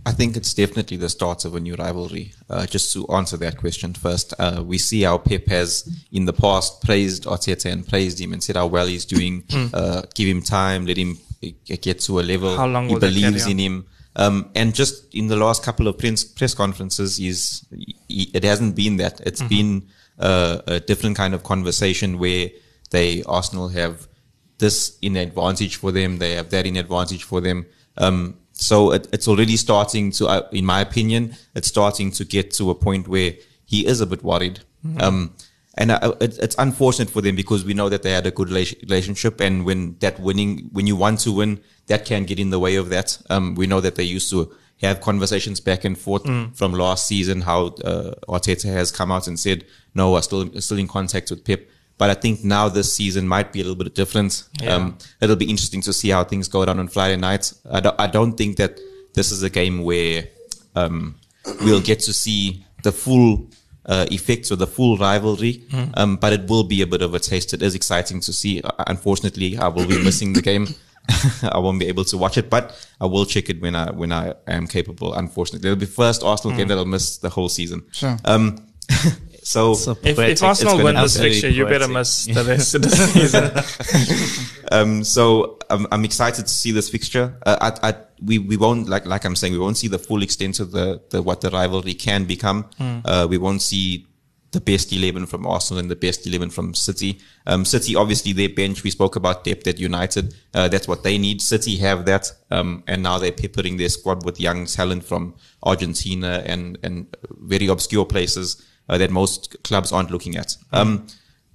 [0.08, 2.32] I think it's definitely the start of a new rivalry.
[2.48, 5.70] Uh, just to answer that question first, uh, we see how Pep has
[6.10, 9.44] in the past praised Arteta and praised him and said how well he's doing.
[9.74, 12.56] uh, give him time, let him uh, get to a level.
[12.56, 13.86] How long he believes in him.
[14.16, 17.66] Um, and just in the last couple of press, press conferences, is
[18.08, 19.20] he, it hasn't been that.
[19.20, 19.48] It's Mm-hmm.
[19.56, 22.48] been uh, a different kind of conversation where
[22.90, 24.08] they Arsenal have
[24.56, 26.16] this in advantage for them.
[26.18, 27.66] They have that in advantage for them.
[27.98, 32.50] Um, so it, it's already starting to, uh, in my opinion, it's starting to get
[32.54, 34.60] to a point where he is a bit worried.
[35.00, 35.34] Um,
[35.74, 38.50] and uh, it, it's unfortunate for them because we know that they had a good
[38.50, 42.58] relationship, and when that winning, when you want to win, that can get in the
[42.58, 43.16] way of that.
[43.30, 46.24] Um, we know that they used to have conversations back and forth
[46.56, 47.42] from last season.
[47.42, 51.44] How uh, Arteta has come out and said, "No, I'm still still in contact with
[51.44, 51.60] Pep."
[51.98, 54.44] But I think now this season might be a little bit different.
[54.62, 54.74] Yeah.
[54.74, 57.52] Um, it'll be interesting to see how things go down on Friday night.
[57.70, 58.78] I don't, I don't think that
[59.14, 60.28] this is a game where
[60.76, 61.16] um,
[61.62, 63.50] we'll get to see the full
[63.87, 65.62] uh, effects or the full rivalry,
[65.94, 67.52] um, but it will be a bit of a taste.
[67.54, 68.61] It is exciting to see.
[68.62, 70.68] Uh, Unfortunately, I will be missing the game.
[71.42, 74.12] I won't be able to watch it, but I will check it when I when
[74.12, 75.14] I am capable.
[75.14, 77.82] Unfortunately, it'll be first Arsenal game that I'll miss the whole season.
[77.92, 78.16] Sure.
[78.26, 78.58] Um,
[79.48, 82.82] so So If, if Arsenal It's win this fixture, you better miss the rest of
[82.82, 84.44] the season.
[84.70, 87.34] Um, so I'm, I'm excited to see this fixture.
[87.46, 90.22] Uh, I, I, we we won't like like I'm saying we won't see the full
[90.22, 92.68] extent of the, the what the rivalry can become.
[92.78, 94.06] Uh, we won't see
[94.50, 97.18] the best eleven from Arsenal and the best eleven from City.
[97.46, 98.84] Um, City obviously their bench.
[98.84, 100.34] We spoke about depth at United.
[100.52, 101.40] Uh, that's what they need.
[101.40, 106.42] City have that, um, and now they're peppering their squad with young talent from Argentina
[106.44, 110.57] and and very obscure places uh, that most clubs aren't looking at.
[110.72, 111.07] Um,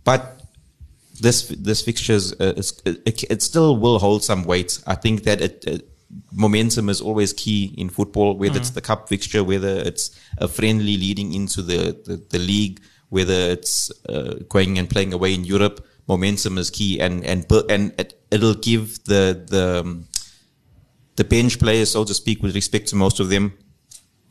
[0.04, 0.42] but
[1.22, 4.80] this this fixtures uh, is, it, it still will hold some weight.
[4.88, 5.78] I think that it, uh,
[6.32, 10.98] momentum is always key in football, whether it's the cup fixture, whether it's a friendly
[10.98, 15.86] leading into the, the, the league, whether it's uh, going and playing away in Europe.
[16.08, 20.08] Momentum is key, and and and it, it'll give the the um,
[21.16, 23.54] the bench players, so to speak, with respect to most of them,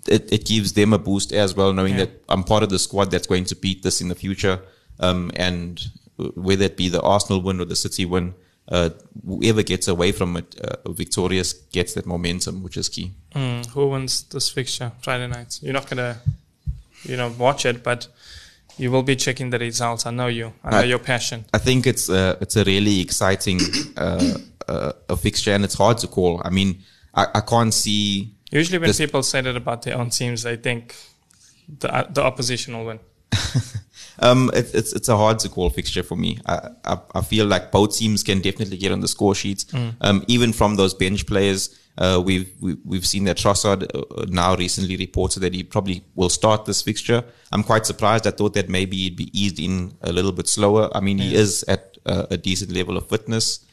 [0.08, 2.04] it, it gives them a boost as well, knowing Yeah.
[2.06, 4.60] that I'm part of the squad that's going to beat this in the future.
[5.00, 5.82] Um, and
[6.16, 8.34] whether it be the Arsenal win or the City win,
[8.68, 8.90] uh,
[9.26, 13.10] whoever gets away from it uh, victorious gets that momentum, which is key.
[13.34, 15.58] Mm, who wins this fixture Friday night?
[15.62, 16.20] You're not gonna,
[17.04, 18.06] you know, watch it, but
[18.78, 20.06] you will be checking the results.
[20.06, 20.52] I know you.
[20.64, 21.44] I know I- your passion.
[21.52, 23.60] I think it's a, it's a really exciting
[23.96, 24.34] uh,
[24.68, 26.40] uh, a fixture, and it's hard to call.
[26.44, 26.78] I mean,
[27.14, 28.34] I, I can't see.
[28.52, 30.94] Usually, when This- people say that about their own teams, they think
[31.80, 33.00] the uh, the opposition will win.
[34.18, 36.38] Um, it, it's it's a hard to call fixture for me.
[36.46, 39.66] I, I I feel like both teams can definitely get on the score sheets.
[40.00, 44.54] Um, even from those bench players, uh, we've we, we've seen that Trossard uh, now
[44.54, 47.24] recently reported that he probably will start this fixture.
[47.52, 48.26] I'm quite surprised.
[48.26, 50.90] I thought that maybe he'd be eased in a little bit slower.
[50.94, 53.64] I mean, he is at uh, a decent level of fitness.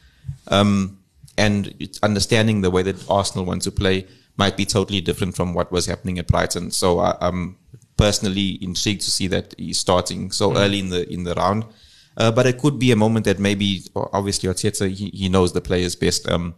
[0.48, 0.98] Um,
[1.36, 5.54] and it's understanding the way that Arsenal want to play might be totally different from
[5.54, 6.70] what was happening at Brighton.
[6.70, 7.56] So I, I'm
[7.96, 11.64] personally intrigued to see that he's starting so early in the in the round.
[12.16, 15.60] Uh, but it could be a moment that maybe, obviously, Arteta he, he knows the
[15.60, 16.28] players best.
[16.28, 16.54] Um,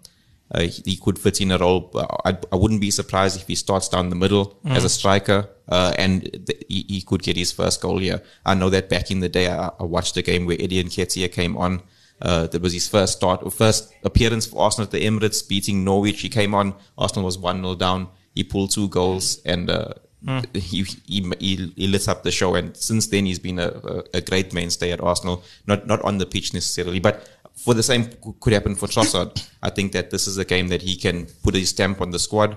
[0.55, 1.91] uh, he, could fit in a role.
[2.25, 5.95] I, I wouldn't be surprised if he starts down the middle as a striker, uh,
[5.97, 8.23] and th- he, he could get his first goal here.
[8.45, 11.33] I know that back in the day, I, I watched a game where Eddie Nketiah
[11.33, 11.83] came on.
[12.23, 15.83] Uh, that was his first start or first appearance for Arsenal at the Emirates, beating
[15.83, 16.21] Norwich.
[16.21, 16.75] He came on.
[16.97, 18.09] Arsenal was one 0 down.
[18.33, 19.95] He pulled two goals and uh,
[20.55, 22.55] he, he he he lit up the show.
[22.55, 25.43] And since then, he's been a, a, great mainstay at Arsenal.
[25.67, 28.09] Not not on the pitch necessarily, but for the same
[28.41, 29.49] could happen for Trossard.
[29.61, 32.21] I think that this is a game that he can put his stamp on the
[32.21, 32.57] squad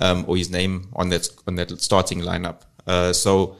[0.00, 2.62] um, or his name on that on that starting lineup.
[2.86, 3.56] Uh, so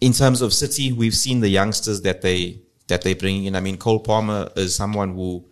[0.00, 3.56] in terms of City, we've seen the youngsters that they that they bring in.
[3.56, 5.44] I mean, Cole Palmer is someone who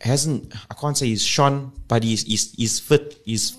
[0.00, 0.54] hasn't.
[0.70, 3.20] I can't say he's shone, but he's he's, he's fit.
[3.24, 3.56] He's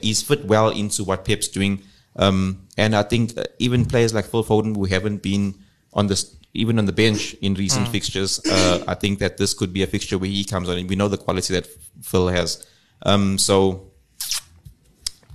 [0.00, 1.82] he's fit well into what Pep's doing.
[2.16, 5.54] Um, and I think uh, even players like Phil Foden who haven't been
[5.92, 9.72] on this even on the bench in recent fixtures, uh, I think that this could
[9.72, 11.68] be a fixture where he comes on, and we know the quality that
[12.02, 12.66] Phil has.
[13.02, 13.92] Um, so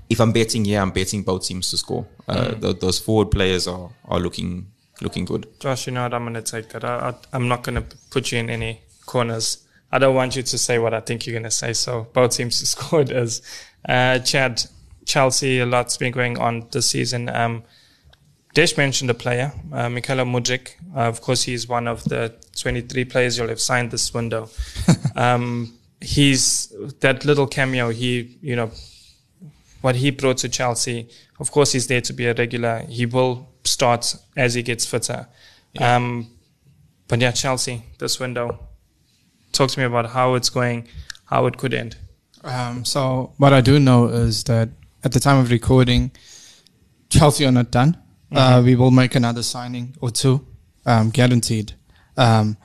[0.10, 2.06] if I'm betting, yeah, I'm betting both teams to score.
[2.28, 4.68] Uh, th- those forward players are are looking
[5.02, 5.48] looking good.
[5.60, 6.14] Josh, you know what?
[6.14, 6.84] I'm going to take that.
[6.84, 9.66] I, I, I'm not going to put you in any corners.
[9.92, 11.74] I don't want you to say what I think you're going to say.
[11.74, 13.42] So both teams to score it is.
[13.88, 14.64] Uh, Chad,
[15.06, 17.30] Chelsea, a lot's been going on this season.
[17.30, 17.64] Um,
[18.54, 20.76] Desh mentioned a player, uh, Mykhailo Mudryk.
[20.96, 24.50] Uh, of course, he's one of the 23 players you'll have signed this window.
[25.18, 27.90] um, he's that little cameo.
[27.90, 28.72] He, you know,
[29.82, 31.10] what he brought to Chelsea.
[31.38, 32.80] Of course, he's there to be a regular.
[32.88, 35.28] He will start as he gets fitter.
[35.80, 36.30] Um,
[37.08, 38.60] but yeah, Chelsea this window.
[39.52, 40.88] Talk to me about how it's going,
[41.26, 41.98] how it could end.
[42.44, 44.70] Um, so what I do know is that
[45.04, 46.12] at the time of recording,
[47.10, 47.98] Chelsea are not done.
[48.32, 50.46] Uh, we will make another signing or two,
[50.86, 51.74] um, guaranteed.
[52.18, 52.58] Um,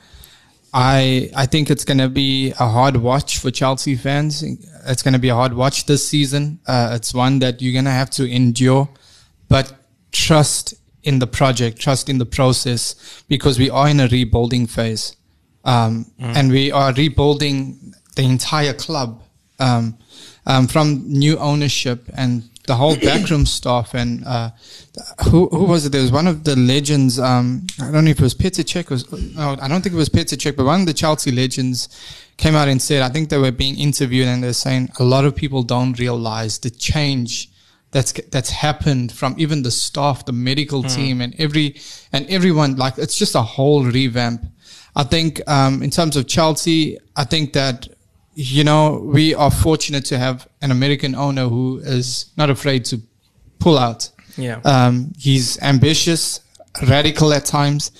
[0.72, 4.42] I I think it's going to be a hard watch for Chelsea fans.
[4.86, 6.60] It's going to be a hard watch this season.
[6.66, 8.88] Uh, it's one that you're going to have to endure,
[9.48, 9.72] but
[10.12, 15.16] trust in the project, trust in the process, because we are in a rebuilding phase,
[15.64, 19.22] um, and we are rebuilding the entire club
[19.58, 19.96] um,
[20.46, 24.50] um, from new ownership and the whole backroom staff and uh,
[25.30, 25.92] who who was it?
[25.92, 27.18] There was one of the legends.
[27.18, 28.90] Um, I don't know if it was Petr Cech.
[28.90, 31.88] Was no, I don't think it was Petr Cech, but one of the Chelsea legends
[32.36, 35.26] came out and said, I think they were being interviewed and they're saying a lot
[35.26, 37.49] of people don't realize the change
[37.92, 41.76] that's that's happened from even the staff, the medical team, and every
[42.12, 42.76] and everyone.
[42.76, 44.46] Like it's just a whole revamp.
[44.94, 47.88] I think um, in terms of Chelsea, I think that
[48.34, 53.00] you know we are fortunate to have an American owner who is not afraid to
[53.58, 54.08] pull out.
[54.36, 54.60] Yeah.
[54.64, 56.40] Um, he's ambitious,
[56.88, 57.90] radical at times.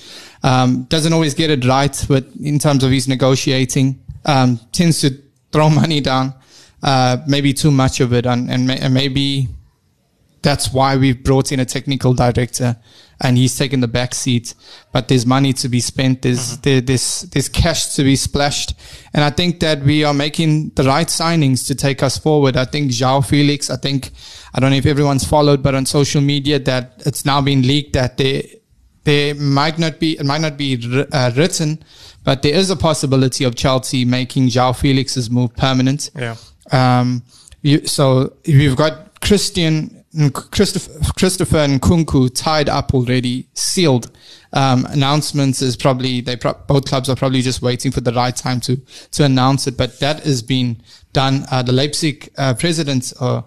[0.43, 5.11] Um, doesn't always get it right, but in terms of his negotiating, um, tends to
[5.53, 6.35] throw money down.
[6.83, 9.49] Uh, maybe too much of it, and, and, and maybe
[10.43, 12.77] that's why we've brought in a technical director
[13.21, 14.55] and he's taken the back seat.
[14.93, 16.23] But there's money to be spent.
[16.23, 18.75] There's, there, there's, there's cash to be splashed.
[19.13, 22.57] And I think that we are making the right signings to take us forward.
[22.57, 24.13] I think João Felix, I think,
[24.55, 27.93] I don't know if everyone's followed, but on social media that it's now been leaked
[27.93, 28.43] that there,
[29.05, 30.79] there might not be, it might not be
[31.13, 31.83] uh, written,
[32.25, 36.11] but there is a possibility of Chelsea making João Felix's move permanent.
[36.17, 36.37] Yeah.
[36.73, 37.23] Um,
[37.63, 40.00] you, so we've got Christian
[40.33, 44.11] Christopher, Christopher and Nkunku tied up already, sealed.
[44.53, 48.35] Um, announcements is probably they pro- both clubs are probably just waiting for the right
[48.35, 48.77] time to
[49.13, 49.77] to announce it.
[49.77, 51.45] But that has been done.
[51.51, 53.43] Uh, the Leipzig uh, president, uh,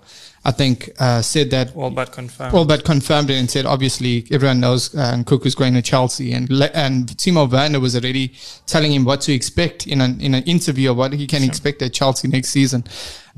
[0.46, 2.54] I think, uh, said that all but confirmed.
[2.54, 6.50] all but confirmed it and said obviously everyone knows uh, Nkunku's going to Chelsea and
[6.50, 8.34] le- and Timo Werner was already
[8.68, 11.82] telling him what to expect in an in an interview of what he can expect
[11.82, 12.86] at Chelsea next season.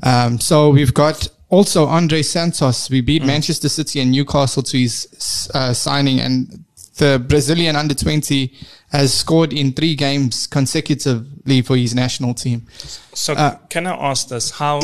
[0.04, 2.90] Um, so we've got also Andrey Santos.
[2.90, 6.64] We beat Manchester City and Newcastle to his uh, signing, and
[6.98, 8.52] the Brazilian under twenty
[8.90, 12.66] has scored in three games consecutively for his national team.
[13.14, 14.50] So Uh, can I ask this?
[14.50, 14.80] How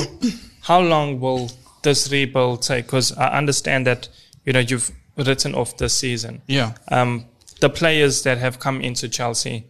[0.61, 1.51] how long will
[1.83, 2.87] this rebuild take?
[2.87, 4.09] Because I understand that
[4.45, 6.43] you know you've written off this season.
[6.47, 6.73] Yeah.
[6.89, 7.27] Um,
[7.61, 9.67] the players that have come into Chelsea,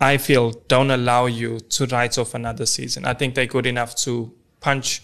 [0.00, 3.04] I feel, don't allow you to write off another season.
[3.04, 5.02] I think they're good enough to punch.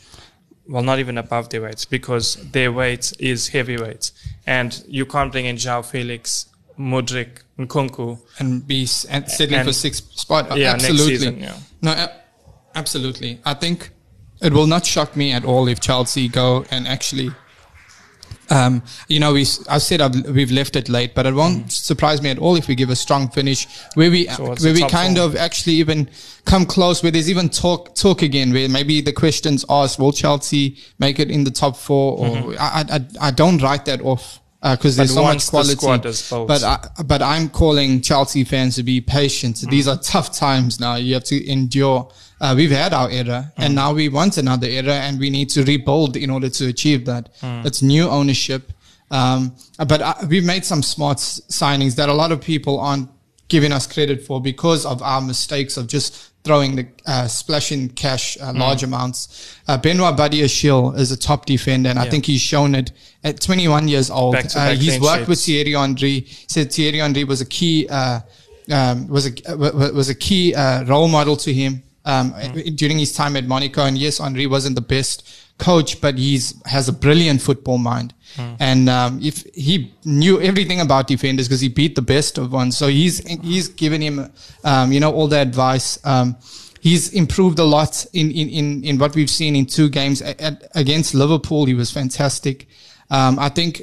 [0.66, 4.10] Well, not even above their weights because their weight is heavyweight,
[4.46, 6.46] and you can't bring in João Felix,
[6.78, 8.18] Mudryk, and Nkunku.
[8.38, 10.56] and be and settling And- for sixth spot.
[10.56, 11.16] Yeah, next absolutely.
[11.18, 11.56] season, yeah.
[11.82, 12.12] No, a-
[12.74, 13.40] absolutely.
[13.44, 13.90] I think
[14.40, 17.30] it will not shock me at all if Chelsea go and actually.
[18.50, 22.20] Um, you know, we, I said I've, we've left it late, but it won't surprise
[22.20, 25.16] me at all if we give a strong finish where we Towards where we kind
[25.16, 25.26] four.
[25.26, 26.10] of actually even
[26.44, 30.76] come close, where there's even talk talk again, where maybe the questions asked, will Chelsea
[30.98, 32.18] make it in the top four?
[32.18, 34.40] Or I, I I I don't write that off
[34.72, 36.06] because there's But so much the quality.
[36.30, 39.56] built- But I, but I'm calling Chelsea fans to be patient.
[39.68, 39.92] These Mm.
[39.92, 40.94] are tough times now.
[40.94, 42.08] You have to endure.
[42.40, 43.64] Uh, we've had our era, Mm.
[43.64, 47.04] and now we want another era, and we need to rebuild in order to achieve
[47.04, 47.28] that.
[47.42, 47.66] Mm.
[47.66, 48.72] It's new ownership,
[49.10, 49.52] um,
[49.86, 53.08] but I, we've made some smart signings that a lot of people aren't
[53.48, 58.36] giving us credit for because of our mistakes of just throwing the uh, splashing cash
[58.38, 58.48] Mm.
[58.48, 59.56] uh, large amounts.
[59.66, 63.88] Uh, Benoit Badiashile is a top defender, and I think he's shown it at 21
[63.88, 64.34] years old.
[64.34, 65.40] Back-to-back Uh, he's worked with.
[65.40, 66.20] Thierry Henry.
[66.20, 68.20] He said Thierry Henry was a key uh,
[68.70, 72.76] um, was a wa- wa- was a key uh, role model to him um, Mm.
[72.76, 73.84] during his time at Monaco.
[73.84, 75.26] And yes, Henry wasn't the best
[75.58, 78.14] coach, but he's has a brilliant football mind.
[78.36, 78.56] Mm.
[78.60, 82.76] And um, if he knew everything about defenders because he beat the best of ones,
[82.76, 84.32] so he's he's given him
[84.64, 85.98] um, you know all the advice.
[86.04, 86.36] Um,
[86.80, 90.70] he's improved a lot in, in, in, in what we've seen in two games at,
[90.74, 91.64] against Liverpool.
[91.64, 92.68] He was fantastic.
[93.10, 93.82] Um, I think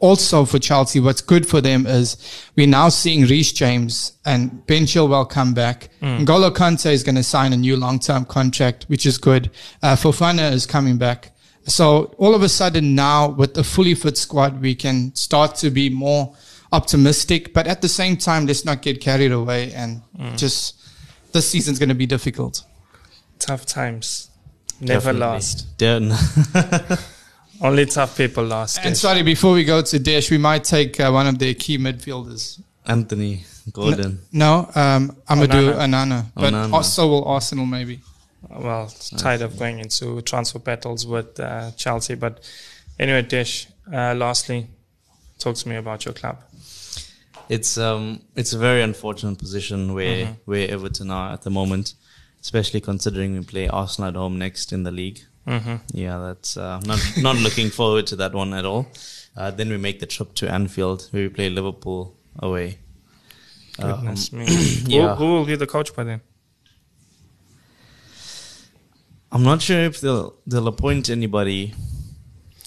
[0.00, 2.16] also for Chelsea, what's good for them is
[2.56, 5.90] we're now seeing Reece James and Ben Chilwell come back.
[6.02, 9.50] N'Golo Kante is going to sign a new long-term contract, which is good.
[9.82, 11.32] Uh, Fofana is coming back.
[11.66, 15.70] So all of a sudden now with a fully fit squad, we can start to
[15.70, 16.34] be more
[16.72, 20.02] optimistic, but at the same time, let's not get carried away and
[20.36, 20.76] just
[21.32, 22.64] this season's going to be difficult.
[23.38, 24.30] Tough times
[24.80, 25.20] never Definitely.
[25.20, 25.78] last.
[25.78, 26.08] Then
[27.60, 28.78] Only tough people last.
[28.78, 28.98] And Desh.
[28.98, 32.60] sorry, before we go to Dash, we might take uh, one of their key midfielders.
[32.86, 34.20] Anthony Gordon.
[34.32, 35.76] No, um, Amadou Onana.
[35.76, 36.72] Anana, but Onana.
[36.72, 38.00] also will Arsenal maybe.
[38.48, 42.14] well, tired of going into transfer battles with uh, Chelsea.
[42.14, 42.40] But
[42.98, 44.66] anyway, Dish, uh, lastly,
[45.38, 46.38] talk to me about your club.
[47.50, 50.32] It's um it's a very unfortunate position where Mm-hmm.
[50.50, 51.94] where Everton are at the moment,
[52.40, 55.20] especially considering we play Arsenal at home next in the league.
[55.46, 55.76] Mm-hmm.
[55.92, 58.86] Yeah, that's uh, not not looking forward to that one at all.
[59.36, 62.78] Uh, then we make the trip to Anfield where we play Liverpool away.
[63.80, 64.44] Goodness Um, me.
[64.86, 65.14] yeah.
[65.14, 66.20] who, who will be the coach by then?
[69.32, 71.74] I'm not sure if they'll they'll appoint anybody.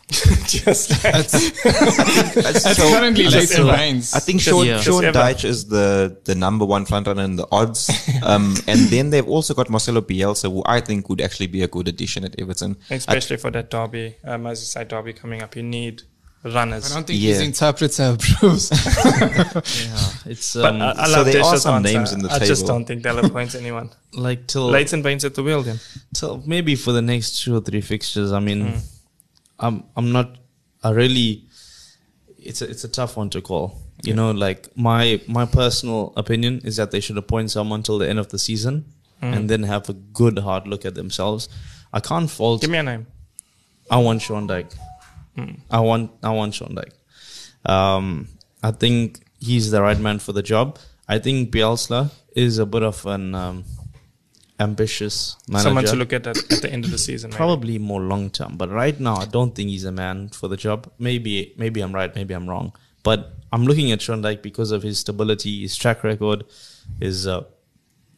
[0.46, 1.32] Just That's,
[1.64, 3.78] that's so- currently just Leighton ever.
[3.78, 4.14] Baines.
[4.14, 4.80] I think Sean, yeah.
[4.80, 5.20] Sean just ever.
[5.20, 7.90] Dyche is the, the number one frontrunner in the odds.
[8.24, 11.68] Um, and then they've also got Marcelo Bielsa, who I think would actually be a
[11.68, 12.78] good addition at Everton.
[12.90, 15.56] especially for that derby, uh, Merseyside derby coming up.
[15.58, 16.04] You need
[16.44, 16.90] runners.
[16.92, 17.32] I don't think Yeah.
[17.34, 18.70] his interpreter approves.
[18.72, 21.94] Yeah, it's but um, I, I so there are some answer.
[21.98, 23.90] names in the I just don't think they'll appoint anyone.
[24.14, 25.80] like till Leighton Baines at the wheel then.
[26.14, 28.78] So maybe for the next two or three fixtures, I mean, Hmm.
[29.60, 30.38] I'm I'm not.
[30.84, 31.44] I really,
[32.38, 33.80] it's a it's a tough one to call.
[34.04, 38.10] You know, like my my personal opinion is that they should appoint someone till the
[38.10, 38.86] end of the season
[39.22, 39.34] Hmm.
[39.34, 41.48] and then have a good hard look at themselves.
[41.94, 42.60] I can't fault.
[42.60, 43.08] Give me a name.
[43.90, 44.74] I want Sean Dyche.
[45.38, 45.52] Hmm.
[45.72, 47.70] I want I want Sean Dyche.
[47.70, 48.28] Um,
[48.62, 50.78] I think he's the right man for the job.
[51.08, 53.64] I think Bielsa is a bit of an um,
[54.60, 55.64] ambitious manager.
[55.64, 57.30] Someone to look at at, at the end of the season.
[57.30, 57.38] maybe.
[57.38, 60.58] Probably more long term, but right now I don't think he's a man for the
[60.58, 60.92] job.
[61.00, 62.74] Maybe maybe I'm right, maybe I'm wrong.
[63.04, 66.46] But I'm looking at Sean Dyche because of his stability, his track record,
[67.00, 67.44] his uh,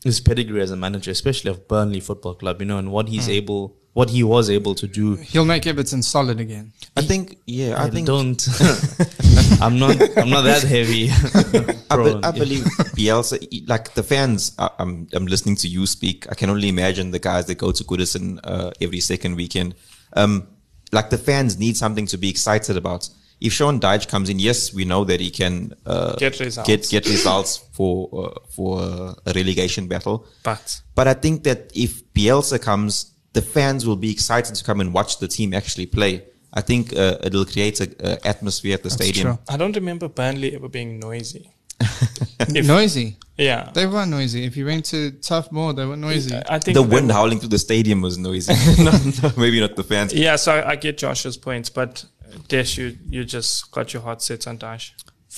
[0.03, 3.27] his pedigree as a manager, especially of Burnley Football Club, you know, and what he's
[3.27, 5.15] able what he was able to do.
[5.15, 6.73] He'll make Everton solid again.
[6.97, 8.45] I think, yeah, I, I think don't.
[9.61, 9.95] I'm not.
[10.17, 11.09] I'm not that heavy.
[11.89, 12.25] I, be- prone.
[12.25, 12.63] I believe
[12.97, 13.37] Bielsa,
[13.69, 16.29] like the fans, I, I'm I'm listening to you speak.
[16.29, 19.75] I can only imagine the guys that go to Goodison uh, every second weekend.
[20.11, 20.49] Um,
[20.91, 23.07] like the fans need something to be excited about.
[23.39, 26.67] If Sean Dyche comes in, yes, we know that he can uh, Get results.
[26.67, 30.27] get get results for uh, for uh, a relegation battle.
[30.43, 34.79] But But I think that if Bielsa comes, the fans will be excited to come
[34.83, 36.13] and watch the team actually play.
[36.59, 39.25] I think uh, it'll create a, a atmosphere at the That's stadium.
[39.27, 39.38] true.
[39.53, 41.51] I don't remember Burnley ever being noisy.
[42.39, 43.17] If- noisy.
[43.38, 43.69] Yeah.
[43.73, 44.45] They were noisy.
[44.49, 46.36] If you went to Turf Moor, they were noisy.
[46.55, 48.53] I think the wind were- howling through the stadium was noisy.
[48.88, 50.13] no, no, maybe not the fans.
[50.13, 52.05] Yeah, so I, I get Josh's points, but
[52.47, 54.86] Desh, you you just got your heart set on Dash.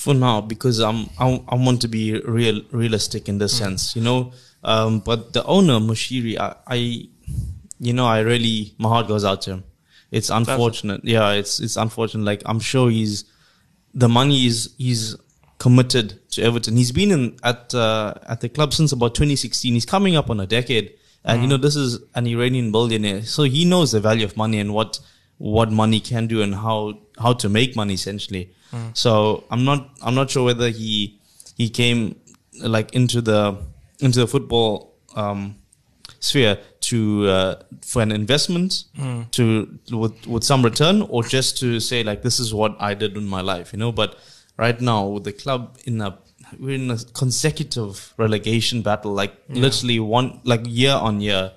[0.02, 2.04] for now because I'm I, I want to be
[2.38, 4.20] real realistic in this sense, you know.
[4.72, 6.78] Um, but the owner Moshiri, I, I,
[7.80, 9.64] you know, I really my heart goes out to him.
[10.10, 11.32] It's unfortunate, yeah.
[11.32, 12.24] It's it's unfortunate.
[12.24, 13.24] Like I'm sure he's
[13.94, 15.16] the money is he's
[15.58, 16.76] committed to Everton.
[16.76, 19.74] He's been in at uh, at the club since about 2016.
[19.74, 23.42] He's coming up on a decade, and you know this is an Iranian billionaire, so
[23.42, 25.00] he knows the value of money and what
[25.36, 28.50] what money can do and how how to make money essentially.
[28.94, 31.18] So I'm not I'm not sure whether he
[31.56, 32.16] he came
[32.60, 33.58] like into the
[34.00, 35.56] into the football um,
[36.20, 36.58] sphere
[36.90, 38.84] to uh, for an investment
[39.32, 39.44] to
[40.02, 43.26] with with some return or just to say like this is what I did in
[43.36, 43.92] my life, you know.
[43.92, 44.16] But
[44.56, 46.10] right now with the club in a
[46.58, 46.98] we're in a
[47.42, 51.52] consecutive relegation battle, like literally one like year on year,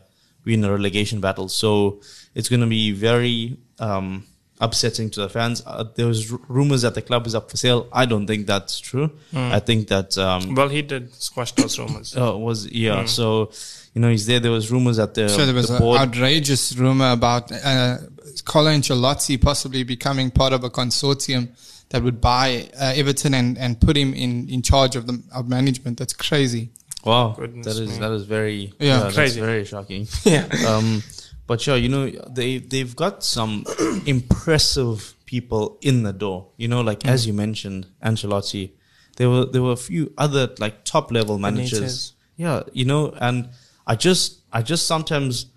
[0.45, 1.47] we're in a relegation battle.
[1.49, 2.01] So
[2.35, 4.25] it's going to be very um,
[4.59, 5.63] upsetting to the fans.
[5.65, 7.87] Uh, there was r- rumors that the club is up for sale.
[7.93, 9.11] I don't think that's true.
[9.33, 12.15] I think that um, Well, he did squash those rumors.
[12.17, 13.05] uh, was yeah.
[13.05, 13.51] So
[13.93, 14.39] you know he's there.
[14.39, 15.99] There was rumors that the, so there was the an board.
[15.99, 17.97] outrageous rumor about uh,
[18.45, 21.49] Carlo Ancelotti possibly becoming part of a consortium
[21.89, 25.49] that would buy uh, Everton and, and put him in, in charge of the of
[25.49, 25.97] management.
[25.99, 26.69] That's crazy.
[27.03, 27.97] Wow, Goodness that is me.
[27.99, 28.99] that is very Yeah.
[28.99, 29.41] that's Crazy.
[29.41, 30.07] very shocking.
[30.23, 30.47] Yeah.
[30.67, 31.01] um,
[31.47, 33.65] but sure, you know they they've got some
[34.05, 36.47] impressive people in the door.
[36.57, 38.71] You know, like as you mentioned, Ancelotti.
[39.17, 41.81] There were there were a few other like top level managers.
[41.81, 42.11] Benitez.
[42.37, 43.49] Yeah, you know, and
[43.91, 45.47] I just I just sometimes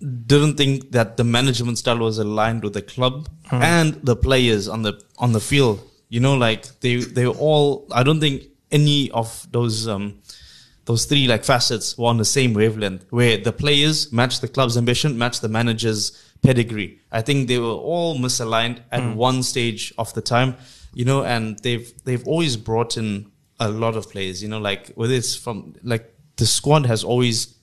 [0.00, 4.80] didn't think that the management style was aligned with the club and the players on
[4.86, 5.78] the on the field.
[6.08, 7.86] You know, like they they all.
[7.92, 10.06] I don't think any of those um
[10.86, 14.78] those three like facets were on the same wavelength, where the players match the club's
[14.78, 16.02] ambition, match the manager's
[16.40, 17.00] pedigree.
[17.12, 20.56] I think they were all misaligned at one stage of the time.
[20.94, 24.42] You know, and they've they've always brought in a lot of players.
[24.42, 27.54] You know, like whether it's from like the squad has always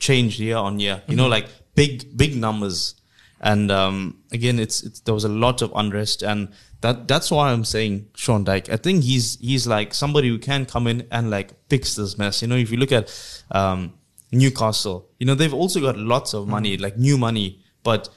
[0.00, 1.00] changed year on year.
[1.06, 2.96] You know, like big big numbers.
[3.40, 6.48] And um, again, it's, it's there was a lot of unrest, and
[6.80, 8.68] that that's why I'm saying Sean Dyche.
[8.70, 12.42] I think he's he's like somebody who can come in and like fix this mess.
[12.42, 13.06] You know, if you look at
[13.52, 13.94] um,
[14.32, 18.08] Newcastle, you know they've also got lots of money, like new money, but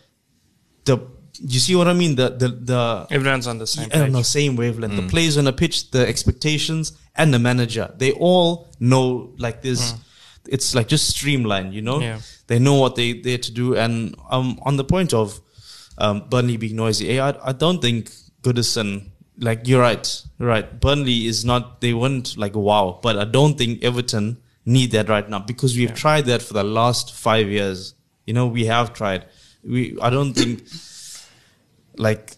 [0.85, 0.97] the
[1.41, 2.15] you see what I mean?
[2.15, 4.95] The the the Everyone's on the same yeah, on the same wavelength.
[4.95, 7.93] The players on the pitch, the expectations, and the manager.
[7.97, 9.93] They all know like this.
[10.47, 11.99] It's like just streamlined, you know.
[11.99, 12.19] Yeah.
[12.47, 13.75] They know what they they're to do.
[13.75, 15.39] And um, on the point of
[15.97, 18.11] um, Burnley being noisy, eh, I I don't think
[18.41, 19.11] Goodison.
[19.41, 20.79] Like you're right, you're right.
[20.81, 21.79] Burnley is not.
[21.79, 25.93] They weren't like wow, but I don't think Everton need that right now because we've
[25.95, 27.93] tried that for the last five years.
[28.25, 29.25] You know, we have tried.
[29.63, 30.67] We I don't think
[31.99, 32.37] like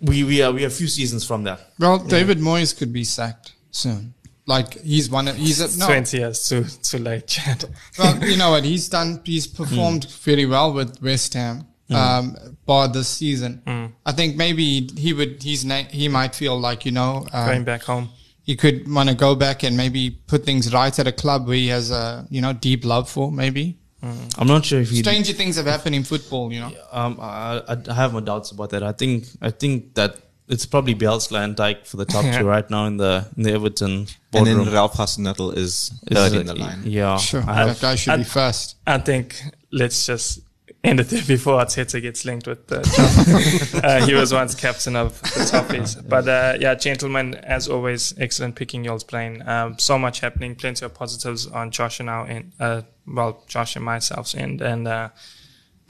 [0.00, 1.60] we we are we are a few seasons from that.
[1.78, 4.14] Well, David Moyes could be sacked soon.
[4.46, 5.28] Like he's one.
[5.28, 5.86] Of, he's a, no.
[5.86, 7.64] 20 years too, too late, Chad.
[7.98, 8.64] well, you know what?
[8.72, 9.20] He's done.
[9.22, 13.92] He's performed very well with West Ham, um, bar this season.
[14.06, 15.42] I think maybe he would.
[15.42, 18.08] He's na- he might feel like you know Going um, back home.
[18.42, 21.56] he could want to go back and maybe put things right at a club where
[21.56, 23.30] he has a you know deep love for.
[23.30, 24.96] Maybe I'm not sure if he.
[25.02, 26.52] stranger things have happened in football.
[26.52, 26.72] You know.
[26.92, 28.82] Um, I, I I have my doubts about that.
[28.82, 30.16] I think I think that
[30.48, 33.52] it's probably Bielsa and Dyche for the top two right now in the in the
[33.52, 36.82] Everton And then Ralph Hasenhüttl is Is, third in the line.
[36.84, 38.76] Yeah, Sure, I have- that guy should I- be first.
[38.86, 39.34] I think
[39.72, 40.40] let's just
[40.84, 42.76] end it there before Arteta gets linked with the
[43.72, 43.84] job.
[43.84, 45.96] uh, he was once captain of the Toffees.
[46.08, 49.42] But uh, yeah, gentlemen, as always, excellent picking y'all's brain.
[49.46, 52.82] Um, so much happening, plenty of positives on Josh and our end, uh,
[53.14, 54.60] well, Josh and myself, end.
[54.60, 55.08] And uh,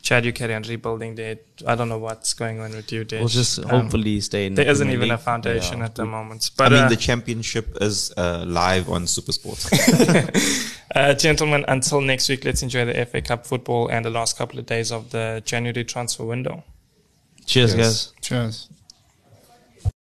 [0.03, 1.37] Chad, you carry on rebuilding there.
[1.67, 3.19] I don't know what's going on with you there.
[3.21, 4.55] We'll just Um, hopefully stay in.
[4.55, 5.87] the there isn't Premier even a foundation Yeah.
[5.87, 6.51] at the moment.
[6.59, 9.61] I mean, uh, the championship is uh, live on Supersport.
[10.95, 14.59] uh, gentlemen, until next week, let's enjoy the FA Cup football and the last couple
[14.59, 16.63] of days of the January transfer window.
[17.47, 17.79] Cheers, Yes.
[17.79, 18.13] guys.
[18.23, 18.69] Cheers.